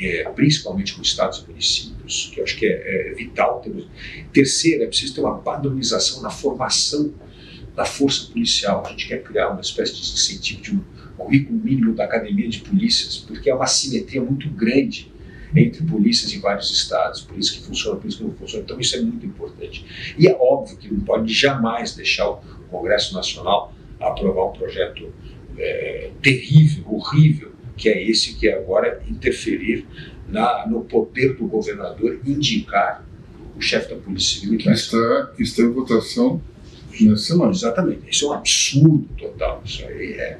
[0.00, 3.64] é, principalmente com estados e municípios, que eu acho que é, é vital.
[4.32, 7.12] Terceiro, é preciso ter uma padronização na formação
[7.74, 8.84] da força policial.
[8.84, 10.84] A gente quer criar uma espécie de incentivo de um
[11.16, 15.12] currículo mínimo da academia de polícias, porque é uma simetria muito grande
[15.54, 18.64] entre polícias em vários estados, por isso que funciona, por isso que não funciona.
[18.64, 19.84] Então isso é muito importante.
[20.18, 22.36] E é óbvio que não pode jamais deixar o
[22.70, 25.12] Congresso Nacional aprovar um projeto
[25.56, 29.86] é, terrível, horrível, que é esse que é agora interferir
[30.28, 33.06] na, no poder do governador indicar
[33.56, 34.58] o chefe da Polícia Civil.
[34.58, 36.42] Que está, que está em votação
[37.00, 37.52] nessa semana.
[37.52, 38.02] Exatamente.
[38.10, 39.62] Isso é um absurdo total.
[39.64, 40.38] Isso aí é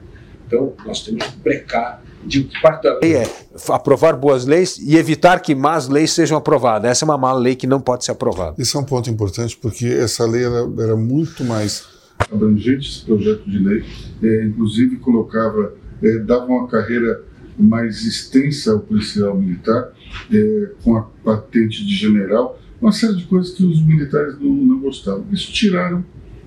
[0.48, 3.30] então, nós temos que brecar de parte da lei é
[3.68, 6.90] aprovar boas leis e evitar que más leis sejam aprovadas.
[6.90, 8.56] Essa é uma má lei que não pode ser aprovada.
[8.58, 11.86] Esse é um ponto importante porque essa lei era, era muito mais
[12.32, 13.84] abrangente, esse projeto de lei,
[14.22, 17.22] é, inclusive colocava, é, dava uma carreira
[17.58, 19.92] mais extensa ao policial militar,
[20.32, 24.80] é, com a patente de general, uma série de coisas que os militares não, não
[24.80, 25.26] gostavam.
[25.32, 26.04] Isso tiraram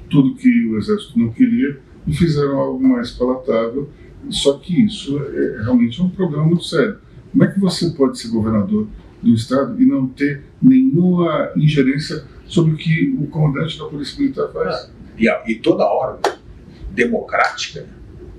[0.09, 3.89] tudo que o exército não queria e fizeram algo mais palatável.
[4.29, 6.97] Só que isso é realmente um problema muito sério.
[7.31, 8.87] Como é que você pode ser governador
[9.21, 14.49] do estado e não ter nenhuma ingerência sobre o que o comandante da Polícia Militar
[14.51, 14.91] faz?
[15.17, 16.31] E, e toda ordem
[16.91, 17.85] democrática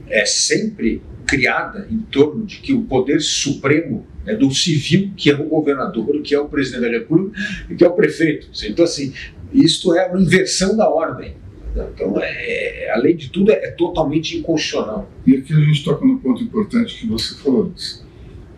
[0.08, 1.02] é sempre
[1.32, 6.20] criada em torno de que o poder supremo é do civil, que é o governador,
[6.20, 7.40] que é o presidente da República
[7.70, 8.48] e que é o prefeito.
[8.64, 9.14] Então, assim,
[9.50, 11.34] isto é uma inversão da ordem.
[11.74, 15.10] Então, é, além de tudo, é, totalmente inconstitucional.
[15.26, 17.72] E aqui a gente toca no ponto importante que você falou.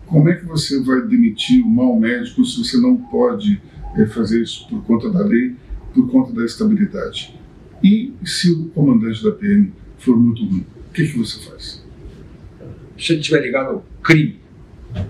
[0.05, 3.61] Como é que você vai demitir um mau médico se você não pode
[3.97, 5.55] é, fazer isso por conta da lei,
[5.93, 7.39] por conta da estabilidade?
[7.81, 11.84] E se o comandante da PM for muito ruim, o que, que você faz?
[12.97, 14.39] Se ele estiver ligado ao crime.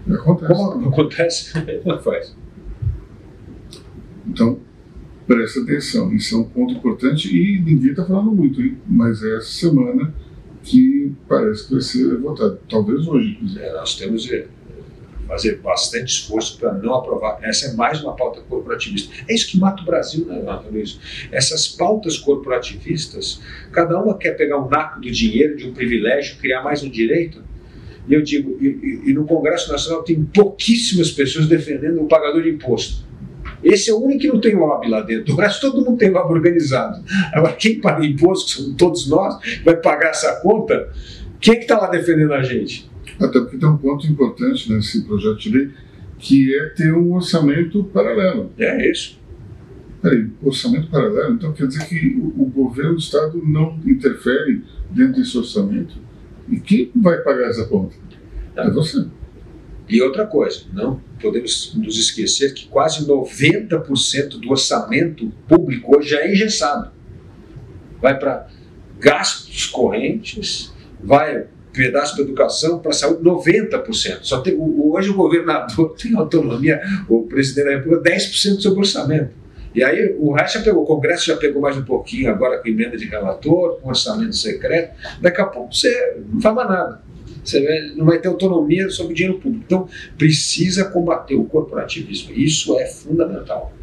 [0.10, 0.54] Acontece.
[0.54, 2.36] Como acontece, como faz?
[4.28, 4.60] Então,
[5.28, 8.78] presta atenção, isso é um ponto importante e ninguém está falando muito, hein?
[8.88, 10.13] mas é essa semana
[10.63, 13.38] que parece que vai ser votado, talvez hoje.
[13.60, 14.48] É, nós temos, é,
[15.28, 17.39] fazer bastante esforço para não aprovar.
[17.41, 19.13] Essa é mais uma pauta corporativista.
[19.28, 21.00] É isso que mata o Brasil, né, Luiz?
[21.32, 26.63] Essas pautas corporativistas, cada uma quer pegar um naco do dinheiro, de um privilégio, criar
[26.63, 27.43] mais um direito.
[28.07, 32.49] E eu digo, e, e no Congresso Nacional tem pouquíssimas pessoas defendendo o pagador de
[32.49, 33.05] imposto.
[33.63, 35.33] Esse é o único que não tem lobby lá dentro.
[35.33, 37.03] O resto todo mundo tem lobby organizado.
[37.33, 40.89] Agora, quem paga imposto, todos nós, vai pagar essa conta,
[41.39, 42.89] quem é que está lá defendendo a gente?
[43.19, 45.69] Até porque tem um ponto importante nesse projeto de lei,
[46.19, 48.51] que é ter um orçamento paralelo.
[48.57, 49.19] É isso.
[50.01, 51.33] Peraí, orçamento paralelo?
[51.33, 56.04] Então quer dizer que o, o governo do Estado não interfere dentro desse orçamento?
[56.49, 57.95] E quem vai pagar essa conta?
[58.55, 59.05] É você.
[59.88, 66.21] E outra coisa, não podemos nos esquecer que quase 90% do orçamento público hoje já
[66.21, 66.91] é engessado.
[68.01, 68.47] Vai para
[68.99, 74.19] gastos correntes, vai pedaço para educação, para saúde, 90%.
[74.21, 79.44] Só tem, hoje o governador tem autonomia, o presidente da República, 10% do seu orçamento.
[79.75, 82.67] E aí o resto já pegou, o Congresso já pegou mais um pouquinho, agora com
[82.69, 84.95] emenda de relator, com orçamento secreto.
[85.21, 87.01] Daqui a pouco você não faz mais nada.
[87.43, 89.63] Você não vai ter autonomia sobre o dinheiro público.
[89.65, 92.33] Então, precisa combater o corporativismo.
[92.33, 93.73] Isso é fundamental.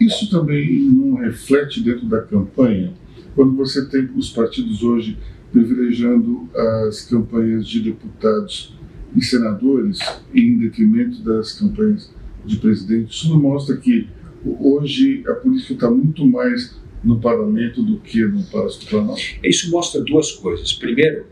[0.00, 2.92] Isso também não reflete dentro da campanha,
[3.36, 5.16] quando você tem os partidos hoje
[5.52, 6.48] privilegiando
[6.88, 8.74] as campanhas de deputados
[9.14, 9.98] e senadores
[10.34, 12.10] em detrimento das campanhas
[12.44, 13.12] de presidente.
[13.12, 14.08] Isso mostra que
[14.44, 19.22] hoje a política está muito mais no parlamento do que no Palácio do Planalto.
[19.42, 20.72] Isso mostra duas coisas.
[20.72, 21.26] Primeiro,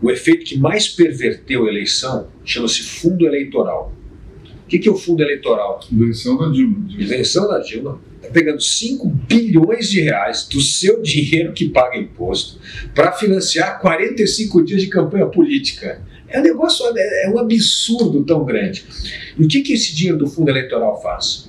[0.00, 3.92] o efeito que mais perverteu a eleição chama-se fundo eleitoral.
[4.64, 5.80] O que, que é o fundo eleitoral?
[5.92, 6.88] Invenção da Dilma.
[6.90, 8.00] Invenção da Dilma.
[8.16, 12.58] Está pegando 5 bilhões de reais do seu dinheiro que paga imposto
[12.94, 16.02] para financiar 45 dias de campanha política.
[16.28, 18.84] É um negócio, é um absurdo tão grande.
[19.38, 21.48] E o que, que esse dinheiro do fundo eleitoral faz?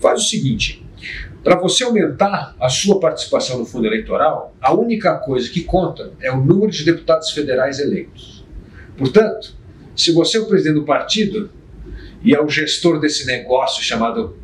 [0.00, 0.84] Faz o seguinte:
[1.42, 6.30] para você aumentar a sua participação no fundo eleitoral, a única coisa que conta é
[6.30, 8.44] o número de deputados federais eleitos.
[8.98, 9.54] Portanto,
[9.94, 11.50] se você é o presidente do partido
[12.22, 14.36] e é o gestor desse negócio chamado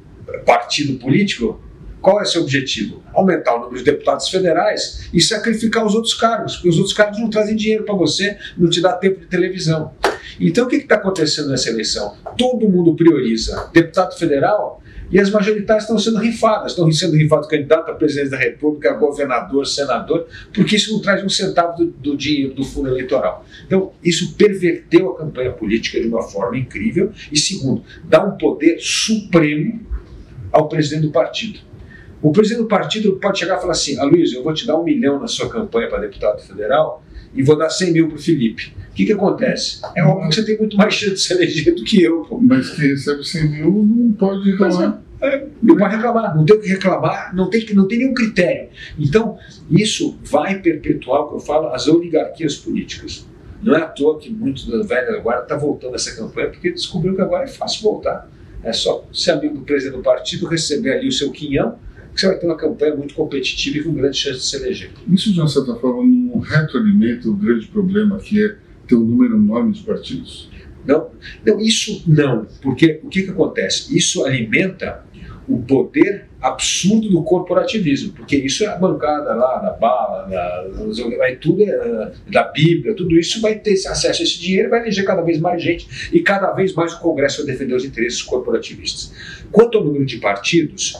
[0.47, 1.61] partido político,
[2.01, 3.03] qual é seu objetivo?
[3.13, 7.19] Aumentar o número de deputados federais e sacrificar os outros cargos, porque os outros cargos
[7.19, 9.93] não trazem dinheiro para você, não te dá tempo de televisão.
[10.41, 12.17] Então o que está acontecendo nessa eleição?
[12.37, 14.82] Todo mundo prioriza deputado federal
[15.13, 18.95] e as majoritárias estão sendo rifadas, estão sendo rifados candidato a presidente da República, a
[18.95, 23.45] governador, senador, porque isso não traz um centavo do, do dinheiro do fundo eleitoral.
[23.67, 27.13] Então, isso perverteu a campanha política de uma forma incrível.
[27.31, 29.81] E, segundo, dá um poder supremo
[30.51, 31.61] ao presidente do partido.
[32.23, 34.85] O presidente do partido pode chegar e falar assim: Aloysio, eu vou te dar um
[34.85, 38.75] milhão na sua campanha para deputado federal e vou dar 100 mil para o Felipe.
[38.91, 39.81] O que, que acontece?
[39.97, 42.23] É óbvio que você tem muito mais chance de se eleger do que eu.
[42.25, 42.39] Pô.
[42.39, 45.03] Mas quem recebe 100 mil não pode reclamar.
[45.23, 48.69] É, não pode reclamar, não tem o que reclamar, não tem, não tem nenhum critério.
[48.99, 49.39] Então,
[49.71, 53.25] isso vai perpetuar o que eu falo, as oligarquias políticas.
[53.63, 56.73] Não é à toa que muitos da velha guarda estão tá voltando essa campanha, porque
[56.73, 58.29] descobriu que agora é fácil voltar.
[58.65, 61.79] É só ser amigo do presidente do partido, receber ali o seu quinhão,
[62.15, 64.91] que você vai ter uma campanha muito competitiva e com grande chance de se eleger.
[65.09, 69.37] Isso, de uma certa forma, não retroalimenta o grande problema que é ter um número
[69.37, 70.51] enorme de partidos?
[70.87, 71.11] Não,
[71.47, 73.97] não isso não, porque o que, que acontece?
[73.97, 75.05] Isso alimenta
[75.49, 80.69] o poder absurdo do corporativismo, porque isso é a bancada lá da bala, da,
[81.17, 85.05] vai tudo é, da Bíblia, tudo isso vai ter acesso a esse dinheiro, vai eleger
[85.05, 89.13] cada vez mais gente e cada vez mais o Congresso vai defender os interesses corporativistas.
[89.51, 90.95] Quanto ao número de partidos,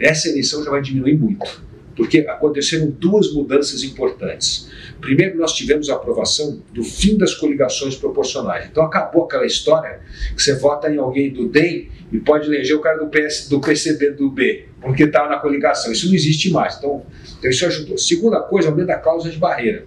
[0.00, 1.62] essa eleição já vai diminuir muito,
[2.00, 4.70] porque aconteceram duas mudanças importantes.
[5.02, 8.70] Primeiro, nós tivemos a aprovação do fim das coligações proporcionais.
[8.70, 10.00] Então, acabou aquela história
[10.34, 13.60] que você vota em alguém do DEM e pode eleger o cara do, PS, do
[13.60, 15.92] PCB do B, porque estava tá na coligação.
[15.92, 16.78] Isso não existe mais.
[16.78, 17.04] Então,
[17.38, 17.98] então, isso ajudou.
[17.98, 19.84] Segunda coisa, aumento da cláusula de barreira.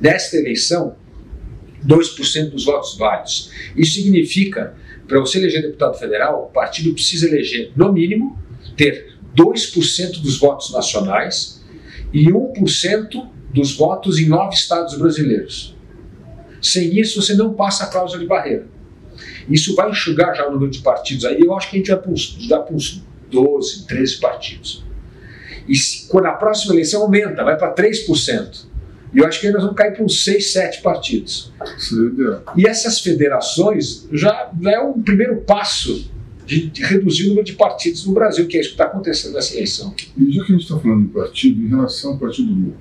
[0.00, 0.94] Nesta eleição,
[1.84, 3.50] 2% dos votos válidos.
[3.76, 4.76] Isso significa,
[5.08, 8.38] para você eleger deputado federal, o partido precisa eleger, no mínimo,
[8.76, 11.62] ter 2% dos votos nacionais
[12.12, 15.76] e 1% dos votos em nove estados brasileiros.
[16.60, 18.66] Sem isso, você não passa a cláusula de barreira.
[19.48, 21.24] Isso vai enxugar já o número de partidos.
[21.24, 24.84] Aí eu acho que a gente vai para uns, para uns 12, 13 partidos.
[25.68, 28.66] E se, quando a próxima eleição aumenta, vai para 3%.
[29.14, 31.52] E eu acho que nós vamos cair para uns 6, 7 partidos.
[31.78, 32.14] Sim,
[32.56, 36.10] e essas federações já é um primeiro passo
[36.52, 39.34] de, de, reduzir o número de partidos no Brasil, que é isso que está acontecendo
[39.34, 39.94] nessa eleição.
[40.16, 42.76] E já que a gente está falando de partido, em relação ao Partido Novo,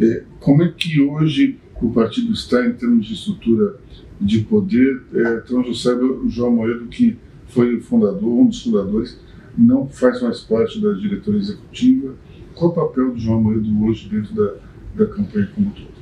[0.00, 3.76] é, como é que hoje o partido está em termos de estrutura
[4.20, 5.02] de poder.
[5.12, 7.16] É, então, eu saiba, o João Moedo, que
[7.48, 9.18] foi o fundador, um dos fundadores,
[9.56, 12.14] não faz mais parte da diretoria executiva.
[12.54, 14.54] Qual o papel do João Moedo hoje dentro da,
[14.96, 15.93] da campanha como todo?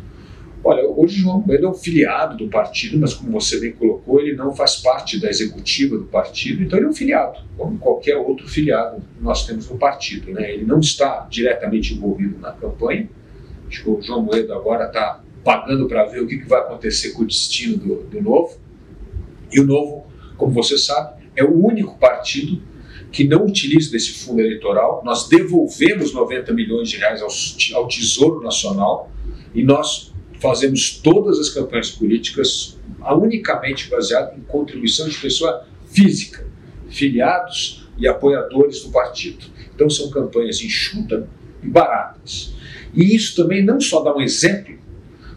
[0.65, 4.21] Olha, hoje o João Moedo é um filiado do partido, mas como você bem colocou,
[4.21, 8.17] ele não faz parte da executiva do partido, então ele é um filiado, como qualquer
[8.17, 10.31] outro filiado que nós temos no partido.
[10.33, 10.53] Né?
[10.53, 13.11] Ele não está diretamente envolvido na campanha.
[13.67, 17.11] Acho que o João Moedo agora está pagando para ver o que, que, vai acontecer
[17.11, 18.57] com o destino do, do Novo.
[19.51, 20.07] E o Novo,
[20.37, 22.63] como você sabe, é o único partido
[23.11, 25.03] que não utiliza desse fundo eleitoral.
[25.05, 27.29] Nós devolvemos 90 milhões de reais ao,
[27.81, 29.11] ao Tesouro Nacional
[29.53, 30.12] e nós
[30.43, 32.77] fazemos todas as campanhas políticas
[33.17, 36.45] unicamente baseado em contribuição de pessoa física,
[36.91, 39.47] filiados e apoiadores do partido.
[39.73, 41.25] Então são campanhas enxutas
[41.63, 42.55] e baratas.
[42.93, 44.77] E isso também não só dá um exemplo,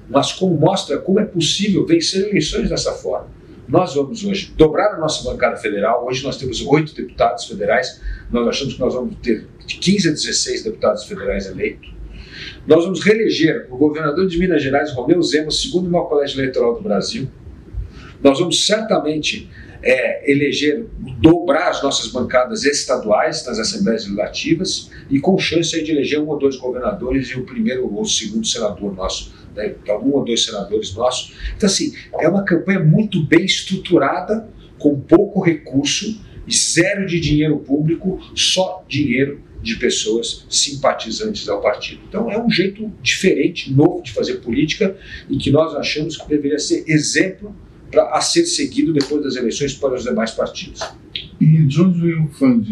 [0.10, 3.30] mas como mostra como é possível vencer eleições dessa forma.
[3.68, 6.06] Nós vamos hoje dobrar a nossa bancada federal.
[6.06, 8.02] Hoje nós temos oito deputados federais.
[8.32, 11.95] Nós achamos que nós vamos ter de 15 a 16 deputados federais eleitos.
[12.68, 16.74] Nós vamos reeleger o governador de Minas Gerais, Romeu Zema, segundo o maior colégio eleitoral
[16.74, 17.28] do Brasil.
[18.24, 19.48] Nós vamos certamente
[19.84, 20.88] é, eleger,
[21.20, 26.40] dobrar as nossas bancadas estaduais nas assembleias legislativas e com chance de eleger um ou
[26.40, 30.92] dois governadores e o primeiro ou o segundo senador nosso, né, um ou dois senadores
[30.96, 31.36] nossos.
[31.56, 34.50] Então, assim, é uma campanha muito bem estruturada,
[34.80, 42.02] com pouco recurso e zero de dinheiro público, só dinheiro de pessoas simpatizantes ao partido.
[42.08, 44.96] Então é um jeito diferente, novo de fazer política
[45.28, 47.54] e que nós achamos que deveria ser exemplo
[47.92, 50.82] para a ser seguido depois das eleições para os demais partidos.
[51.42, 52.70] E de onde vem o funding?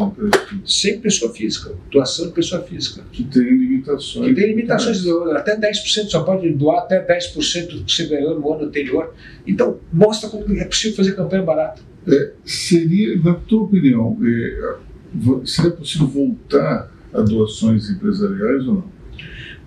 [0.64, 3.02] Sem pessoa física, doação de pessoa física.
[3.10, 4.26] Que tem limitações.
[4.26, 8.52] Que tem limitações, até 10%, só pode doar até 10% do que você ganhou no
[8.52, 9.12] ano anterior.
[9.46, 11.82] Então, mostra como é possível fazer campanha barata.
[12.06, 14.76] É, seria, na tua opinião, é,
[15.44, 18.94] seria possível voltar a doações empresariais ou não?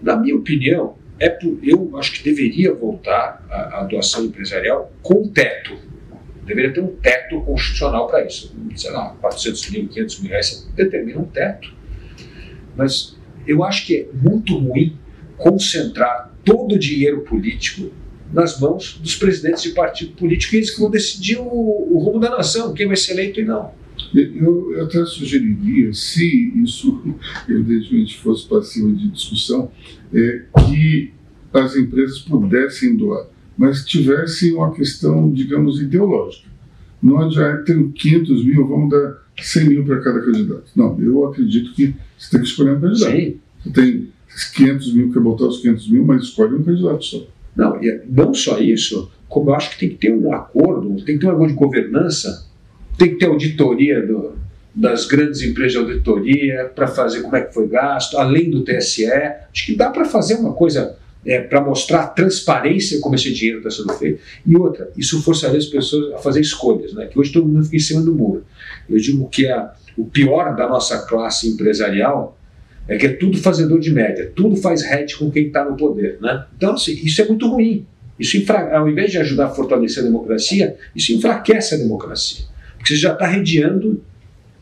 [0.02, 5.28] Na minha opinião, é por, eu acho que deveria voltar a, a doação empresarial com
[5.28, 5.78] teto.
[6.46, 8.56] Deveria ter um teto constitucional para isso.
[8.76, 11.74] Sei lá, 400 mil, 500 mil reais, você determina um teto.
[12.76, 14.98] Mas eu acho que é muito ruim
[15.38, 17.92] concentrar todo o dinheiro político
[18.32, 22.20] nas mãos dos presidentes de partido político e eles que vão decidir o, o rumo
[22.20, 23.72] da nação, quem vai ser eleito e não.
[24.14, 27.02] Eu, eu até sugeriria, se isso
[27.48, 29.72] evidentemente fosse passivo de discussão,
[30.14, 31.14] é, que
[31.54, 33.28] as empresas pudessem doar,
[33.58, 36.48] mas tivesse uma questão, digamos, ideológica.
[37.02, 40.72] Não adianta ter 500 mil, vamos dar 100 mil para cada candidato.
[40.76, 43.12] Não, eu acredito que você tem que escolher um candidato.
[43.12, 43.38] Sim.
[43.64, 44.10] Você tem
[44.56, 47.28] 500 mil, quer botar os 500 mil, mas escolhe um candidato só.
[47.56, 51.16] Não, e não só isso, como eu acho que tem que ter um acordo, tem
[51.16, 52.47] que ter um acordo de governança
[52.98, 54.34] tem que ter auditoria do,
[54.74, 59.06] das grandes empresas de auditoria para fazer como é que foi gasto, além do TSE.
[59.06, 60.96] Acho que dá para fazer uma coisa
[61.26, 64.22] é, para mostrar a transparência como esse dinheiro está sendo feito.
[64.46, 67.08] E outra, isso forçaria as pessoas a fazer escolhas, né?
[67.08, 68.46] que hoje todo mundo fica em cima do muro.
[68.90, 72.38] Eu digo que a, o pior da nossa classe empresarial
[72.88, 76.18] é que é tudo fazedor de média, tudo faz rede com quem está no poder.
[76.22, 76.46] Né?
[76.56, 77.86] Então, assim, isso é muito ruim.
[78.18, 78.38] Isso,
[78.72, 82.46] ao invés de ajudar a fortalecer a democracia, isso enfraquece a democracia.
[82.88, 84.02] Porque você já está redeando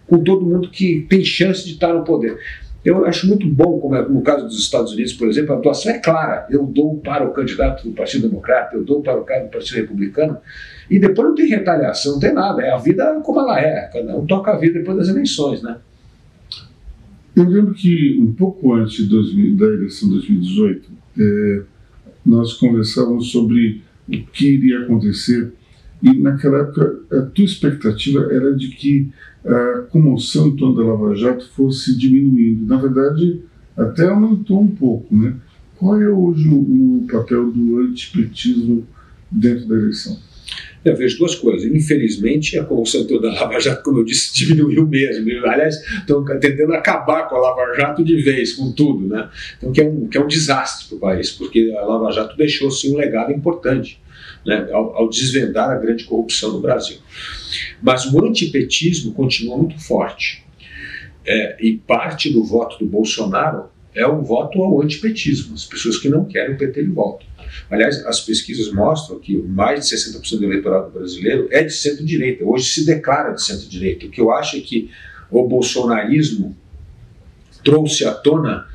[0.07, 2.39] com todo mundo que tem chance de estar no poder.
[2.83, 5.91] Eu acho muito bom, como é no caso dos Estados Unidos, por exemplo, a atuação
[5.91, 6.47] é clara.
[6.49, 9.75] Eu dou para o candidato do Partido Democrata, eu dou para o cara do Partido
[9.75, 10.37] Republicano,
[10.89, 12.63] e depois não tem retaliação, não tem nada.
[12.63, 13.89] É a vida como ela é.
[13.91, 15.77] Cada um toca a vida depois das eleições, né?
[17.35, 21.61] Eu lembro que um pouco antes de 2000, da eleição de 2018, é,
[22.25, 25.51] nós conversávamos sobre o que iria acontecer
[26.01, 29.09] e naquela época a tua expectativa era de que
[29.45, 32.65] a comoção em torno da Lava Jato fosse diminuindo.
[32.65, 33.41] Na verdade,
[33.77, 35.35] até aumentou um pouco, né?
[35.77, 38.87] Qual é hoje o papel do antipetismo
[39.29, 40.17] dentro da eleição?
[40.83, 41.65] Eu vejo duas coisas.
[41.73, 45.29] Infelizmente, a comoção toda da Lava Jato, como eu disse, diminuiu mesmo.
[45.45, 49.07] Aliás, estão tentando acabar com a Lava Jato de vez, com tudo.
[49.07, 49.27] Né?
[49.57, 52.37] Então, que é um, que é um desastre para o país, porque a Lava Jato
[52.37, 53.99] deixou sim um legado importante
[54.45, 56.97] né, ao, ao, desvendar a grande corrupção no Brasil.
[57.81, 60.43] Mas o antipetismo continua muito forte.
[61.25, 66.09] É, e parte do voto do Bolsonaro é um voto ao antipetismo, as pessoas que
[66.09, 67.25] não querem o PT de volta.
[67.69, 72.65] Aliás, as pesquisas mostram que mais de 60% do eleitorado brasileiro é de centro-direita, hoje
[72.65, 74.05] se declara de centro-direita.
[74.05, 74.91] O que eu acho é que
[75.31, 76.55] o bolsonarismo
[77.63, 78.67] trouxe à tona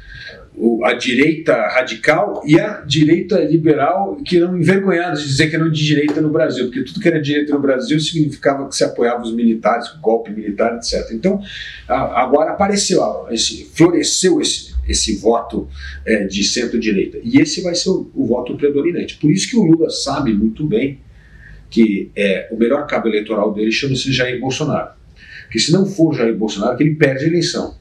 [0.85, 5.85] a direita radical e a direita liberal, que eram envergonhados de dizer que eram de
[5.85, 9.33] direita no Brasil, porque tudo que era direita no Brasil significava que se apoiava os
[9.33, 11.13] militares, golpe militar, etc.
[11.13, 11.41] Então,
[11.89, 13.01] agora apareceu,
[13.31, 15.69] esse, floresceu esse, esse voto
[16.07, 17.19] é, de centro-direita.
[17.23, 19.17] E esse vai ser o, o, voto predominante.
[19.17, 21.01] Por isso que o Lula sabe muito bem
[21.71, 24.91] que é, o melhor cabo eleitoral dele chama-se Jair Bolsonaro.
[25.51, 27.80] Que se não for Jair Bolsonaro, que ele perde a eleição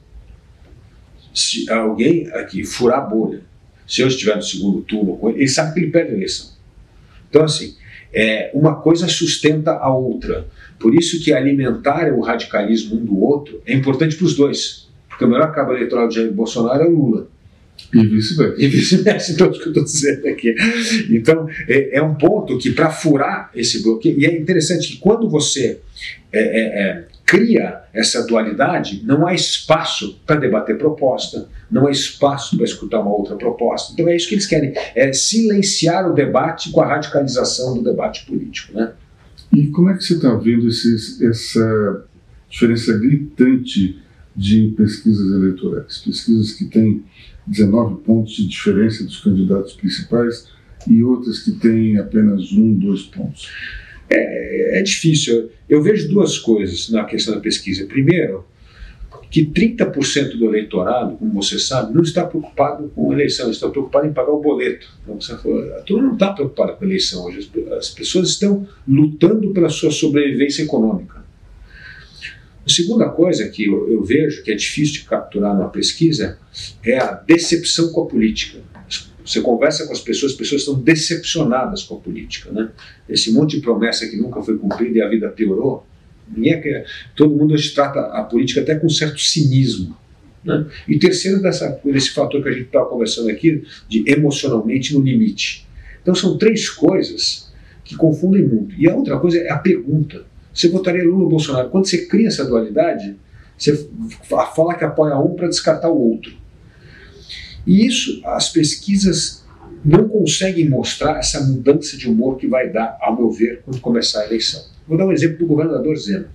[1.34, 3.42] se alguém aqui furar a bolha,
[3.86, 6.50] se eu estiver no segundo turno com ele, ele sabe que ele perde a eleição.
[7.28, 7.74] Então, assim,
[8.12, 10.46] é, uma coisa sustenta a outra.
[10.78, 14.88] Por isso que alimentar o radicalismo um do outro é importante para os dois.
[15.08, 17.28] Porque o melhor cabo eleitoral de Jair Bolsonaro é o Lula.
[17.92, 18.54] E vice-versa.
[18.58, 20.54] E vice-versa, então, é o que eu estou dizendo aqui.
[21.10, 25.28] Então, é, é um ponto que, para furar esse bloqueio, e é interessante que quando
[25.28, 25.80] você
[26.32, 32.56] é, é, é cria essa dualidade, não há espaço para debater proposta, não há espaço
[32.56, 33.92] para escutar uma outra proposta.
[33.92, 38.26] Então é isso que eles querem, é silenciar o debate com a radicalização do debate
[38.26, 38.76] político.
[38.76, 38.94] Né?
[39.52, 42.04] E como é que você está vendo esses, essa
[42.48, 44.02] diferença gritante
[44.34, 45.98] de pesquisas eleitorais?
[45.98, 47.04] Pesquisas que têm
[47.46, 50.48] 19 pontos de diferença dos candidatos principais
[50.84, 53.48] e outras que têm apenas um, dois pontos.
[54.10, 55.50] É, é difícil.
[55.68, 57.86] Eu vejo duas coisas na questão da pesquisa.
[57.86, 58.44] Primeiro,
[59.30, 64.08] que 30% do eleitorado, como você sabe, não está preocupado com a eleição, está preocupado
[64.08, 64.88] em pagar o boleto.
[65.02, 67.48] Então, você falou, a turma não está preocupada com a eleição hoje.
[67.78, 71.20] As pessoas estão lutando pela sua sobrevivência econômica.
[72.66, 76.38] A segunda coisa que eu, eu vejo que é difícil de capturar numa pesquisa
[76.84, 78.58] é a decepção com a política.
[79.30, 82.50] Você conversa com as pessoas, as pessoas estão decepcionadas com a política.
[82.50, 82.68] Né?
[83.08, 85.86] Esse monte de promessa que nunca foi cumprida e a vida piorou.
[86.28, 89.96] Ninguém quer, todo mundo trata a política até com certo cinismo.
[90.44, 90.66] Né?
[90.88, 95.64] E terceiro, dessa, desse fator que a gente estava conversando aqui, de emocionalmente no limite.
[96.02, 97.52] Então são três coisas
[97.84, 98.74] que confundem muito.
[98.76, 100.24] E a outra coisa é a pergunta.
[100.52, 101.70] Você votaria Lula ou Bolsonaro?
[101.70, 103.16] Quando você cria essa dualidade,
[103.56, 103.88] você
[104.56, 106.32] fala que apoia um para descartar o outro.
[107.66, 109.44] E isso as pesquisas
[109.84, 114.20] não conseguem mostrar essa mudança de humor que vai dar, ao meu ver, quando começar
[114.20, 114.62] a eleição.
[114.86, 116.26] Vou dar um exemplo do governador Zema.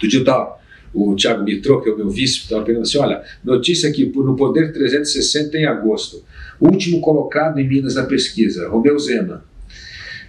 [0.00, 0.60] Do dia estava
[0.92, 4.36] o Tiago Mitrô, que é o meu vice, estava perguntando assim: olha, notícia aqui, no
[4.36, 6.22] Poder 360 em agosto.
[6.60, 9.44] Último colocado em Minas na pesquisa, Romeu Zema.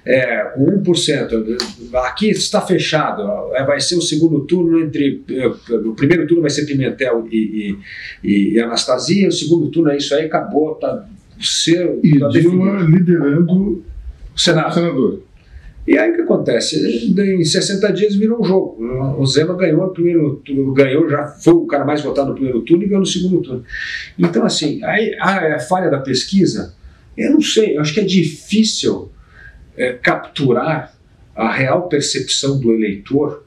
[0.06, 1.58] É, com 1%.
[2.06, 3.54] Aqui está fechado.
[3.56, 5.24] É, vai ser o segundo turno entre.
[5.30, 7.78] É, o primeiro turno vai ser Pimentel e,
[8.24, 10.76] e, e Anastasia, o segundo turno é isso aí, acabou.
[10.76, 11.06] Tá,
[11.40, 12.98] ser, e tá Dilma definido.
[12.98, 13.84] liderando o
[14.40, 14.70] Senado.
[14.70, 15.24] o senador.
[15.86, 17.14] E aí o que acontece?
[17.20, 18.78] Em 60 dias virou um jogo.
[19.20, 22.62] O Zema ganhou no primeiro turno, ganhou, já foi o cara mais votado no primeiro
[22.62, 23.64] turno e ganhou no segundo turno.
[24.18, 26.74] Então, assim, aí, a, a falha da pesquisa,
[27.18, 29.12] eu não sei, eu acho que é difícil
[29.78, 30.94] é, capturar
[31.36, 33.44] a real percepção do eleitor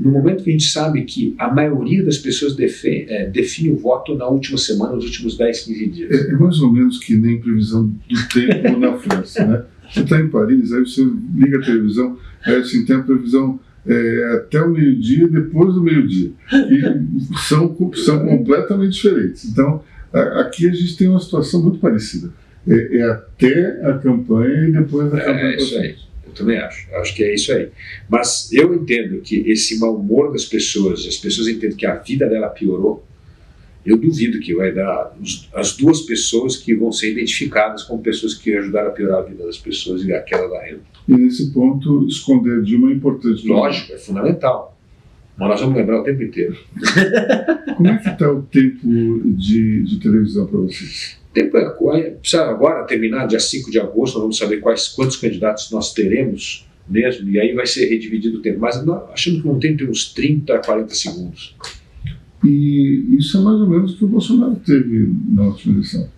[0.00, 3.76] no momento que a gente sabe que a maioria das pessoas define, é, define o
[3.76, 6.10] voto na última semana, nos últimos 10, 15 dias.
[6.10, 9.62] É, é mais ou menos que nem previsão do tempo na França, né?
[9.92, 12.16] Você está em Paris, aí você liga a televisão,
[12.46, 16.30] aí assim, tem a previsão é, até o meio-dia depois do meio-dia.
[16.50, 19.44] E são, são completamente diferentes.
[19.44, 22.32] Então, a, aqui a gente tem uma situação muito parecida
[22.68, 25.52] é, é até a campanha e depois da é, campanha.
[25.52, 25.96] É isso aí.
[26.26, 26.94] Eu também acho.
[26.94, 27.68] Acho que é isso aí.
[28.08, 32.28] Mas eu entendo que esse mau humor das pessoas, as pessoas entendem que a vida
[32.28, 33.04] dela piorou.
[33.84, 35.16] Eu duvido que vai dar
[35.54, 39.44] as duas pessoas que vão ser identificadas como pessoas que ajudaram a piorar a vida
[39.44, 40.82] das pessoas e aquela da renda.
[41.08, 43.46] E nesse ponto, esconder Dilma é importante.
[43.48, 44.78] Lógico, é fundamental.
[45.36, 46.56] Mas nós vamos lembrar o tempo inteiro.
[47.76, 51.19] Como é que está o tempo de, de televisão para vocês?
[51.32, 55.70] Tempo é, precisa agora terminar, dia 5 de agosto, nós vamos saber quais, quantos candidatos
[55.70, 58.58] nós teremos mesmo, e aí vai ser redividido o tempo.
[58.58, 61.56] Mas nós achamos que não tem uns 30 a 40 segundos.
[62.44, 66.08] E isso é mais ou menos o que o Bolsonaro teve na última eleição.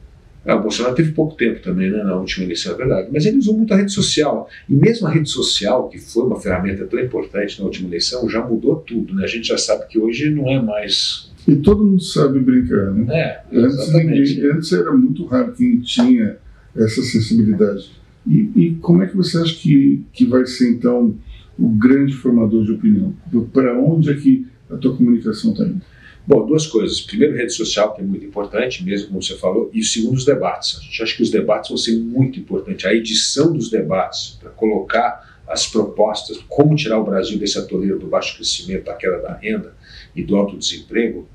[0.44, 3.08] Ah, o Bolsonaro teve pouco tempo também né, na última eleição, é verdade.
[3.12, 4.48] Mas ele usou muito a rede social.
[4.68, 8.44] E mesmo a rede social, que foi uma ferramenta tão importante na última eleição, já
[8.44, 9.14] mudou tudo.
[9.14, 9.24] Né?
[9.24, 13.06] A gente já sabe que hoje não é mais e todo mundo sabe brincar, né?
[13.10, 16.36] É, antes, ninguém, antes era muito raro quem tinha
[16.76, 17.90] essa sensibilidade.
[18.26, 21.16] E, e, como é que você acha que, que vai ser, então,
[21.58, 23.14] o grande formador de opinião?
[23.52, 25.82] Para onde é que a tua comunicação está indo?
[26.24, 27.00] Bom, duas coisas.
[27.00, 30.24] Primeiro, rede social, que é muito importante, mesmo como você falou, e o segundo, os
[30.24, 30.78] debates.
[30.78, 32.86] A gente acha que os debates vão ser muito importantes.
[32.86, 38.06] A edição dos debates, para colocar as propostas, como tirar o Brasil desse atoleiro do
[38.06, 39.74] baixo crescimento, da queda da renda
[40.16, 41.28] e do alto desemprego,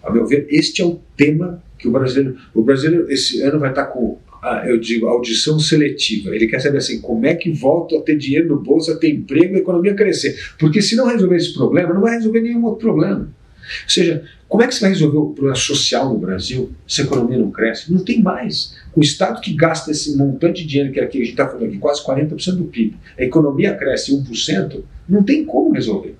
[0.00, 3.70] a meu ver, este é o tema que o brasileiro, o brasileiro esse ano vai
[3.70, 4.18] estar com
[4.66, 6.34] eu digo, audição seletiva.
[6.34, 9.08] Ele quer saber assim, como é que volto a ter dinheiro no bolso, a ter
[9.08, 10.38] emprego, a economia crescer.
[10.58, 13.20] Porque se não resolver esse problema, não vai resolver nenhum outro problema.
[13.22, 14.22] Ou seja,
[14.54, 17.50] como é que você vai resolver o problema social no Brasil se a economia não
[17.50, 17.92] cresce?
[17.92, 18.76] Não tem mais.
[18.94, 22.06] O Estado que gasta esse montante de dinheiro que a gente está falando aqui, quase
[22.06, 26.14] 40% do PIB, a economia cresce 1%, não tem como resolver.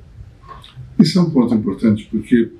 [0.98, 2.50] Isso é um ponto importante, porque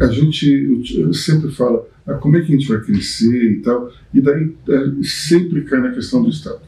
[0.00, 4.20] a gente sempre fala ah, como é que a gente vai crescer e tal, e
[4.20, 6.62] daí é, sempre cai na questão do Estado.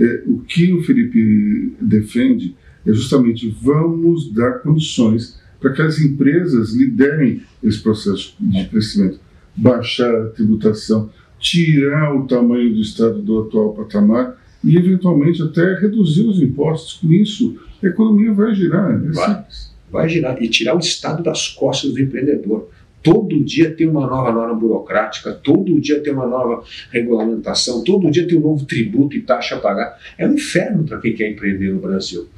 [0.00, 6.72] É, o que o Felipe defende é justamente vamos dar condições para que as empresas
[6.72, 9.20] liderem esse processo de crescimento,
[9.54, 16.22] baixar a tributação, tirar o tamanho do Estado do atual patamar e, eventualmente, até reduzir
[16.22, 16.94] os impostos.
[16.94, 18.92] Com isso, a economia vai girar.
[18.92, 19.44] É vai,
[19.90, 20.42] vai girar.
[20.42, 22.68] E tirar o Estado das costas do empreendedor.
[23.02, 28.26] Todo dia tem uma nova norma burocrática, todo dia tem uma nova regulamentação, todo dia
[28.26, 29.98] tem um novo tributo e taxa a pagar.
[30.18, 32.28] É um inferno para quem quer empreender no Brasil.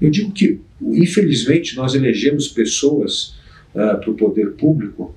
[0.00, 3.34] Eu digo que, infelizmente, nós elegemos pessoas
[3.74, 5.14] uh, para o poder público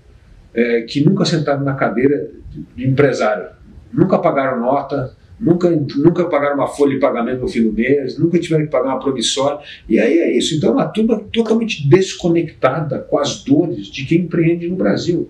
[0.54, 2.32] uh, que nunca sentaram na cadeira
[2.76, 3.50] de empresário,
[3.94, 8.40] nunca pagaram nota, nunca, nunca pagaram uma folha de pagamento no fim do mês, nunca
[8.40, 9.60] tiveram que pagar uma promissória.
[9.88, 10.56] E aí é isso.
[10.56, 15.30] Então, é uma turma totalmente desconectada com as dores de quem empreende no Brasil.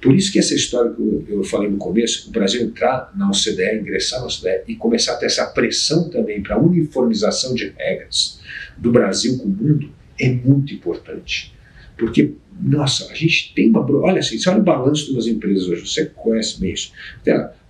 [0.00, 3.80] Por isso que essa história que eu, falei no começo, o Brasil entrar na OCDE,
[3.80, 8.41] ingressar na OCDE e começar a ter essa pressão também para uniformização de regras
[8.82, 9.88] do Brasil com o mundo,
[10.20, 11.54] é muito importante.
[11.96, 13.88] Porque, nossa, a gente tem uma.
[14.02, 16.92] Olha assim, você olha o balanço de umas empresas hoje, você conhece bem isso.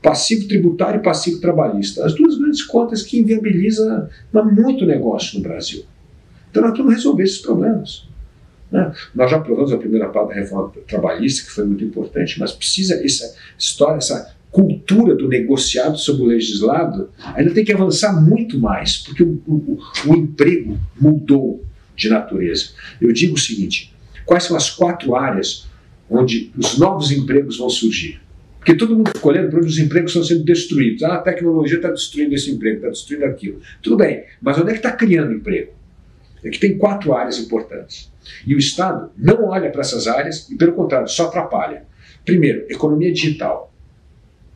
[0.01, 2.05] passivo tributário e passivo trabalhista.
[2.05, 4.09] As duas grandes contas que inviabilizam
[4.43, 5.85] muito negócio no Brasil.
[6.51, 8.09] Então nós que resolver esses problemas.
[8.71, 8.91] Né?
[9.15, 12.95] Nós já aprovamos a primeira parte da reforma trabalhista, que foi muito importante, mas precisa
[13.05, 18.99] essa história, essa cultura do negociado sobre o legislado, ainda tem que avançar muito mais,
[18.99, 21.65] porque o, o, o emprego mudou
[21.97, 22.73] de natureza.
[23.01, 23.93] Eu digo o seguinte:
[24.27, 25.67] quais são as quatro áreas
[26.09, 28.21] onde os novos empregos vão surgir?
[28.59, 31.03] Porque todo mundo fica olhando para onde os empregos estão sendo destruídos.
[31.03, 33.61] Ah, a tecnologia está destruindo esse emprego, está destruindo aquilo.
[33.83, 35.73] Tudo bem, mas onde é que está criando emprego?
[36.45, 38.13] É que tem quatro áreas importantes.
[38.47, 41.85] E o Estado não olha para essas áreas e, pelo contrário, só atrapalha.
[42.25, 43.72] Primeiro, economia digital.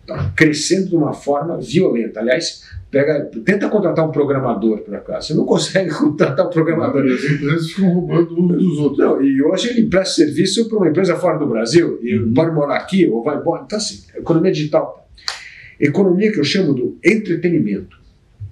[0.07, 2.21] Está crescendo de uma forma violenta.
[2.21, 5.27] Aliás, pega, tenta contratar um programador por acaso.
[5.27, 7.05] Você não consegue contratar um programador.
[7.05, 8.99] As empresas ficam roubando uns dos outros.
[8.99, 12.33] Não, e hoje ele empresta serviço para uma empresa fora do Brasil e uhum.
[12.33, 13.65] pode morar aqui ou vai embora.
[13.67, 15.09] Então, assim, economia digital.
[15.81, 17.99] Economia que eu chamo do entretenimento.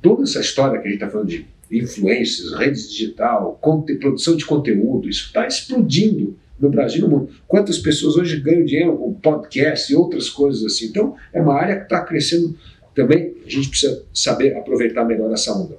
[0.02, 3.58] Toda essa história que a gente está falando de influências, redes digital,
[4.00, 7.30] produção de conteúdo, isso está explodindo no Brasil e no mundo.
[7.46, 10.86] Quantas pessoas hoje ganham dinheiro com podcast e outras coisas assim.
[10.86, 12.56] Então, é uma área que está crescendo
[12.94, 13.34] também.
[13.46, 15.76] A gente precisa saber aproveitar melhor essa onda.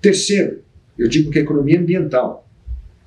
[0.00, 0.62] Terceiro,
[0.98, 2.46] eu digo que a economia ambiental.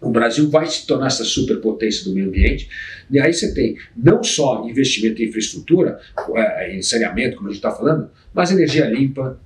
[0.01, 2.69] O Brasil vai se tornar essa superpotência do meio ambiente.
[3.11, 5.99] E aí você tem não só investimento em infraestrutura,
[6.35, 9.37] é, em saneamento, como a gente está falando, mas energia limpa,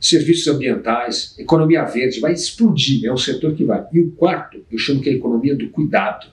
[0.00, 3.84] serviços ambientais, economia verde, vai explodir, é um setor que vai.
[3.92, 6.26] E o quarto, eu chamo que é a economia do cuidado,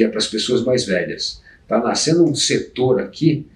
[0.00, 1.42] que é para as pessoas mais velhas.
[1.62, 3.46] Está nascendo um setor aqui,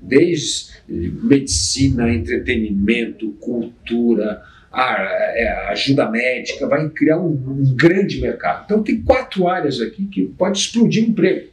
[0.00, 4.42] desde medicina, entretenimento, cultura,
[4.74, 8.64] é, ajuda médica, vai criar um, um grande mercado.
[8.64, 11.50] Então tem quatro áreas aqui que pode explodir emprego.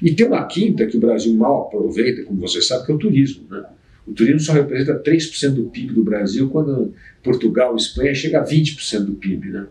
[0.00, 2.98] E tem uma quinta que o Brasil mal aproveita, como você sabe, que é o
[2.98, 3.44] turismo.
[3.50, 3.62] Né?
[4.06, 8.44] O turismo só representa 3% do PIB do Brasil, quando Portugal e Espanha chega a
[8.44, 9.50] 20% do PIB.
[9.50, 9.66] Né?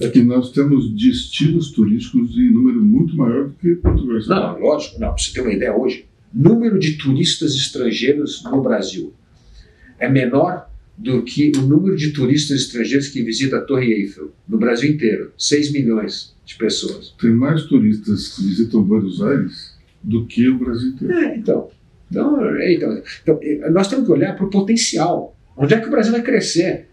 [0.00, 4.18] É nós temos destinos turísticos em número muito maior do que Portugal.
[4.28, 5.08] Não, lógico, não.
[5.08, 9.12] Para você ter uma ideia hoje, número de turistas estrangeiros no Brasil
[9.98, 14.58] é menor do que o número de turistas estrangeiros que visitam a Torre Eiffel no
[14.58, 15.32] Brasil inteiro.
[15.38, 17.14] 6 milhões de pessoas.
[17.20, 21.14] Tem mais turistas que visitam Buenos Aires do que o Brasil inteiro.
[21.14, 21.68] É, então.
[22.10, 25.36] Então, é, então, então, é, nós temos que olhar para o potencial.
[25.56, 26.88] Onde é que o Brasil vai crescer?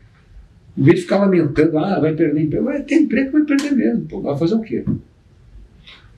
[0.77, 4.05] Em vez de ficar lamentando, ah, vai perder emprego, vai ter emprego vai perder mesmo.
[4.05, 4.85] Pô, vai fazer o quê?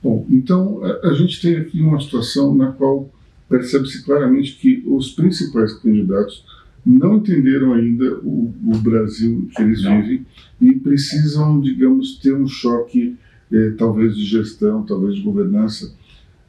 [0.02, 3.10] Bom, então a, a gente tem aqui uma situação na qual
[3.48, 6.44] percebe-se claramente que os principais candidatos
[6.84, 10.02] não entenderam ainda o, o Brasil que eles não.
[10.02, 10.26] vivem
[10.60, 13.16] e precisam, digamos, ter um choque,
[13.50, 15.94] eh, talvez de gestão, talvez de governança.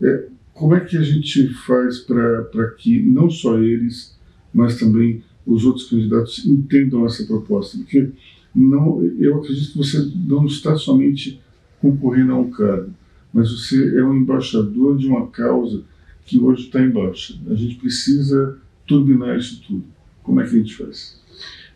[0.01, 4.18] Eh, como é que a gente faz para que não só eles,
[4.53, 7.78] mas também os outros candidatos entendam essa proposta?
[7.78, 8.10] Porque
[8.54, 11.39] não, eu acredito que você não está somente
[11.82, 12.91] concorrendo a um cargo,
[13.34, 15.84] mas você é um embaixador de uma causa
[16.26, 17.38] que hoje está em baixa.
[17.50, 19.84] A gente precisa turbinar isso tudo.
[20.24, 21.22] Como é que a gente faz?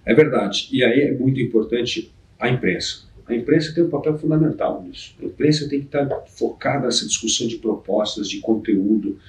[0.05, 0.69] É verdade.
[0.71, 3.03] E aí é muito importante a imprensa.
[3.27, 5.13] A imprensa tem um papel fundamental nisso.
[5.21, 9.19] A imprensa tem que estar focada nessa discussão de propostas, de conteúdo.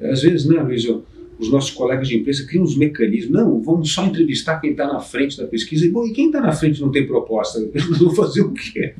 [0.00, 0.84] Às vezes, né, Luiz,
[1.40, 3.32] os nossos colegas de imprensa criam uns mecanismos.
[3.32, 5.86] Não, vamos só entrevistar quem está na frente da pesquisa.
[5.86, 7.58] E, bom, e quem está na frente não tem proposta?
[7.74, 8.94] Nós vamos fazer o quê?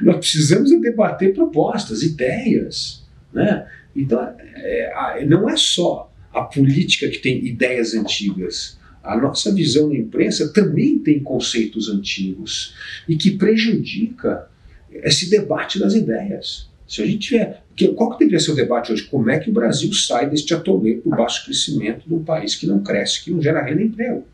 [0.00, 3.04] Nós precisamos debater propostas, ideias.
[3.32, 3.66] Né?
[3.94, 4.18] Então,
[4.56, 8.78] é, não é só a política que tem ideias antigas.
[9.02, 12.74] A nossa visão na imprensa também tem conceitos antigos
[13.06, 14.48] e que prejudica
[14.90, 16.70] esse debate das ideias.
[16.86, 17.62] Se a gente tiver.
[17.96, 19.04] Qual que deveria ser o debate hoje?
[19.04, 22.66] Como é que o Brasil sai deste atoleiro do baixo crescimento de um país que
[22.66, 24.24] não cresce, que não gera renda e emprego?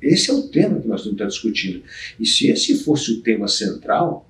[0.00, 1.82] Esse é o tema que nós estamos discutindo.
[2.20, 4.28] E se esse fosse o tema central,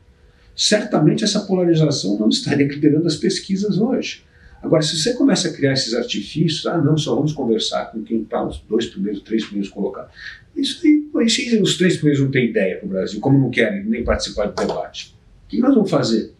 [0.56, 4.22] certamente essa polarização não estaria liderando as pesquisas hoje.
[4.62, 8.22] Agora, se você começa a criar esses artifícios, ah, não, só vamos conversar com quem
[8.22, 10.10] está os dois primeiros, três primeiros colocados.
[10.56, 14.02] Isso aí, os três primeiros não têm ideia para o Brasil, como não querem nem
[14.02, 15.14] participar do debate,
[15.44, 16.33] o que nós vamos fazer?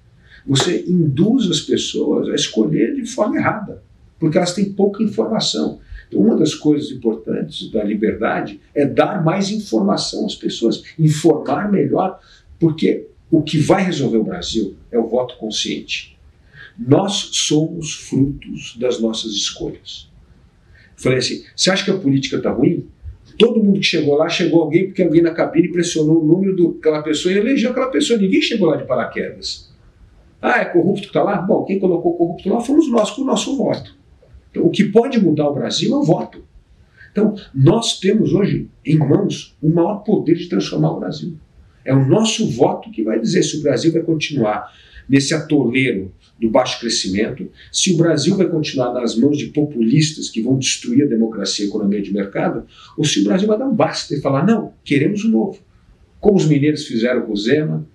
[0.47, 3.83] Você induz as pessoas a escolher de forma errada,
[4.19, 5.81] porque elas têm pouca informação.
[6.07, 12.21] Então, uma das coisas importantes da liberdade é dar mais informação às pessoas, informar melhor,
[12.59, 16.17] porque o que vai resolver o Brasil é o voto consciente.
[16.79, 20.11] Nós somos frutos das nossas escolhas.
[20.97, 22.87] Falei assim: você acha que a política está ruim?
[23.39, 27.03] Todo mundo que chegou lá, chegou alguém porque alguém na cabine pressionou o número daquela
[27.03, 28.19] pessoa e elegeu aquela pessoa.
[28.19, 29.74] Ninguém chegou lá de paraquedas.
[30.47, 31.41] Ah, é corrupto que está lá?
[31.41, 33.97] Bom, quem colocou corrupto lá fomos nós com o nosso voto.
[34.51, 36.45] Então, o que pode mudar o Brasil é o voto.
[37.11, 41.35] Então, nós temos hoje em mãos o maior poder de transformar o Brasil.
[41.83, 44.71] É o nosso voto que vai dizer se o Brasil vai continuar
[45.09, 50.43] nesse atoleiro do baixo crescimento, se o Brasil vai continuar nas mãos de populistas que
[50.43, 52.67] vão destruir a democracia e a economia de mercado,
[52.99, 55.59] ou se o Brasil vai dar um basta e falar: não, queremos o novo.
[56.21, 57.87] Como os mineiros fizeram com o Zema,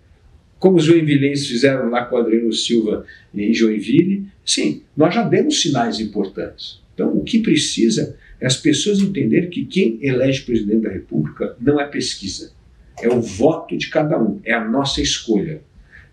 [0.59, 4.27] como os joinvilenses fizeram lá com o Adriano Silva em Joinville.
[4.45, 6.81] Sim, nós já demos sinais importantes.
[6.93, 11.79] Então, o que precisa é as pessoas entenderem que quem elege presidente da República não
[11.79, 12.51] é pesquisa,
[13.01, 15.61] é o voto de cada um, é a nossa escolha.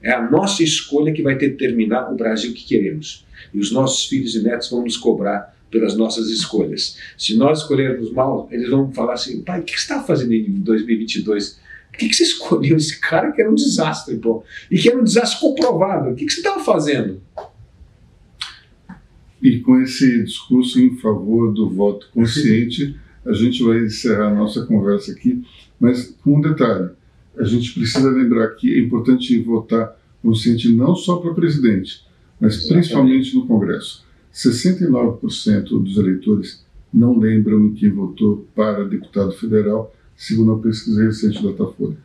[0.02, 3.26] É a nossa escolha que vai determinar o Brasil que queremos.
[3.52, 6.96] E os nossos filhos e netos vão nos cobrar pelas nossas escolhas.
[7.18, 10.44] Se nós escolhermos mal, eles vão falar assim: pai, o que você está fazendo em
[10.44, 11.58] 2022?
[11.96, 14.44] Por que, que você escolheu esse cara que era um desastre, pô?
[14.70, 16.10] E que era um desastre comprovado?
[16.10, 17.22] O que, que você estava fazendo?
[19.42, 22.94] E com esse discurso em favor do voto consciente,
[23.24, 25.42] a gente vai encerrar a nossa conversa aqui,
[25.80, 26.90] mas com um detalhe
[27.38, 32.04] a gente precisa lembrar que é importante votar consciente não só para presidente,
[32.38, 32.74] mas Exatamente.
[32.74, 34.04] principalmente no Congresso.
[34.34, 41.42] 69% dos eleitores não lembram em quem votou para deputado federal, segundo a pesquisa recente
[41.42, 41.96] da Datafolha.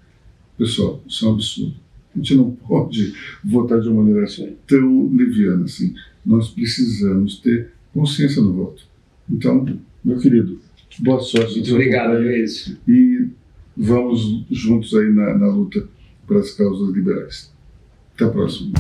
[0.58, 1.76] Pessoal, isso é um absurdo.
[2.14, 4.28] A gente não pode votar de uma maneira
[4.68, 5.96] tão leviana assim.
[6.26, 8.84] Nós precisamos ter consciência no voto.
[9.30, 9.66] Então,
[10.04, 10.60] meu querido,
[11.00, 11.56] boa sorte.
[11.56, 12.78] Muito obrigado, Luiz.
[12.88, 13.28] E
[13.76, 15.88] vamos juntos aí na, na luta
[16.28, 17.52] pelas causas liberais.
[18.14, 18.74] Até a próxima.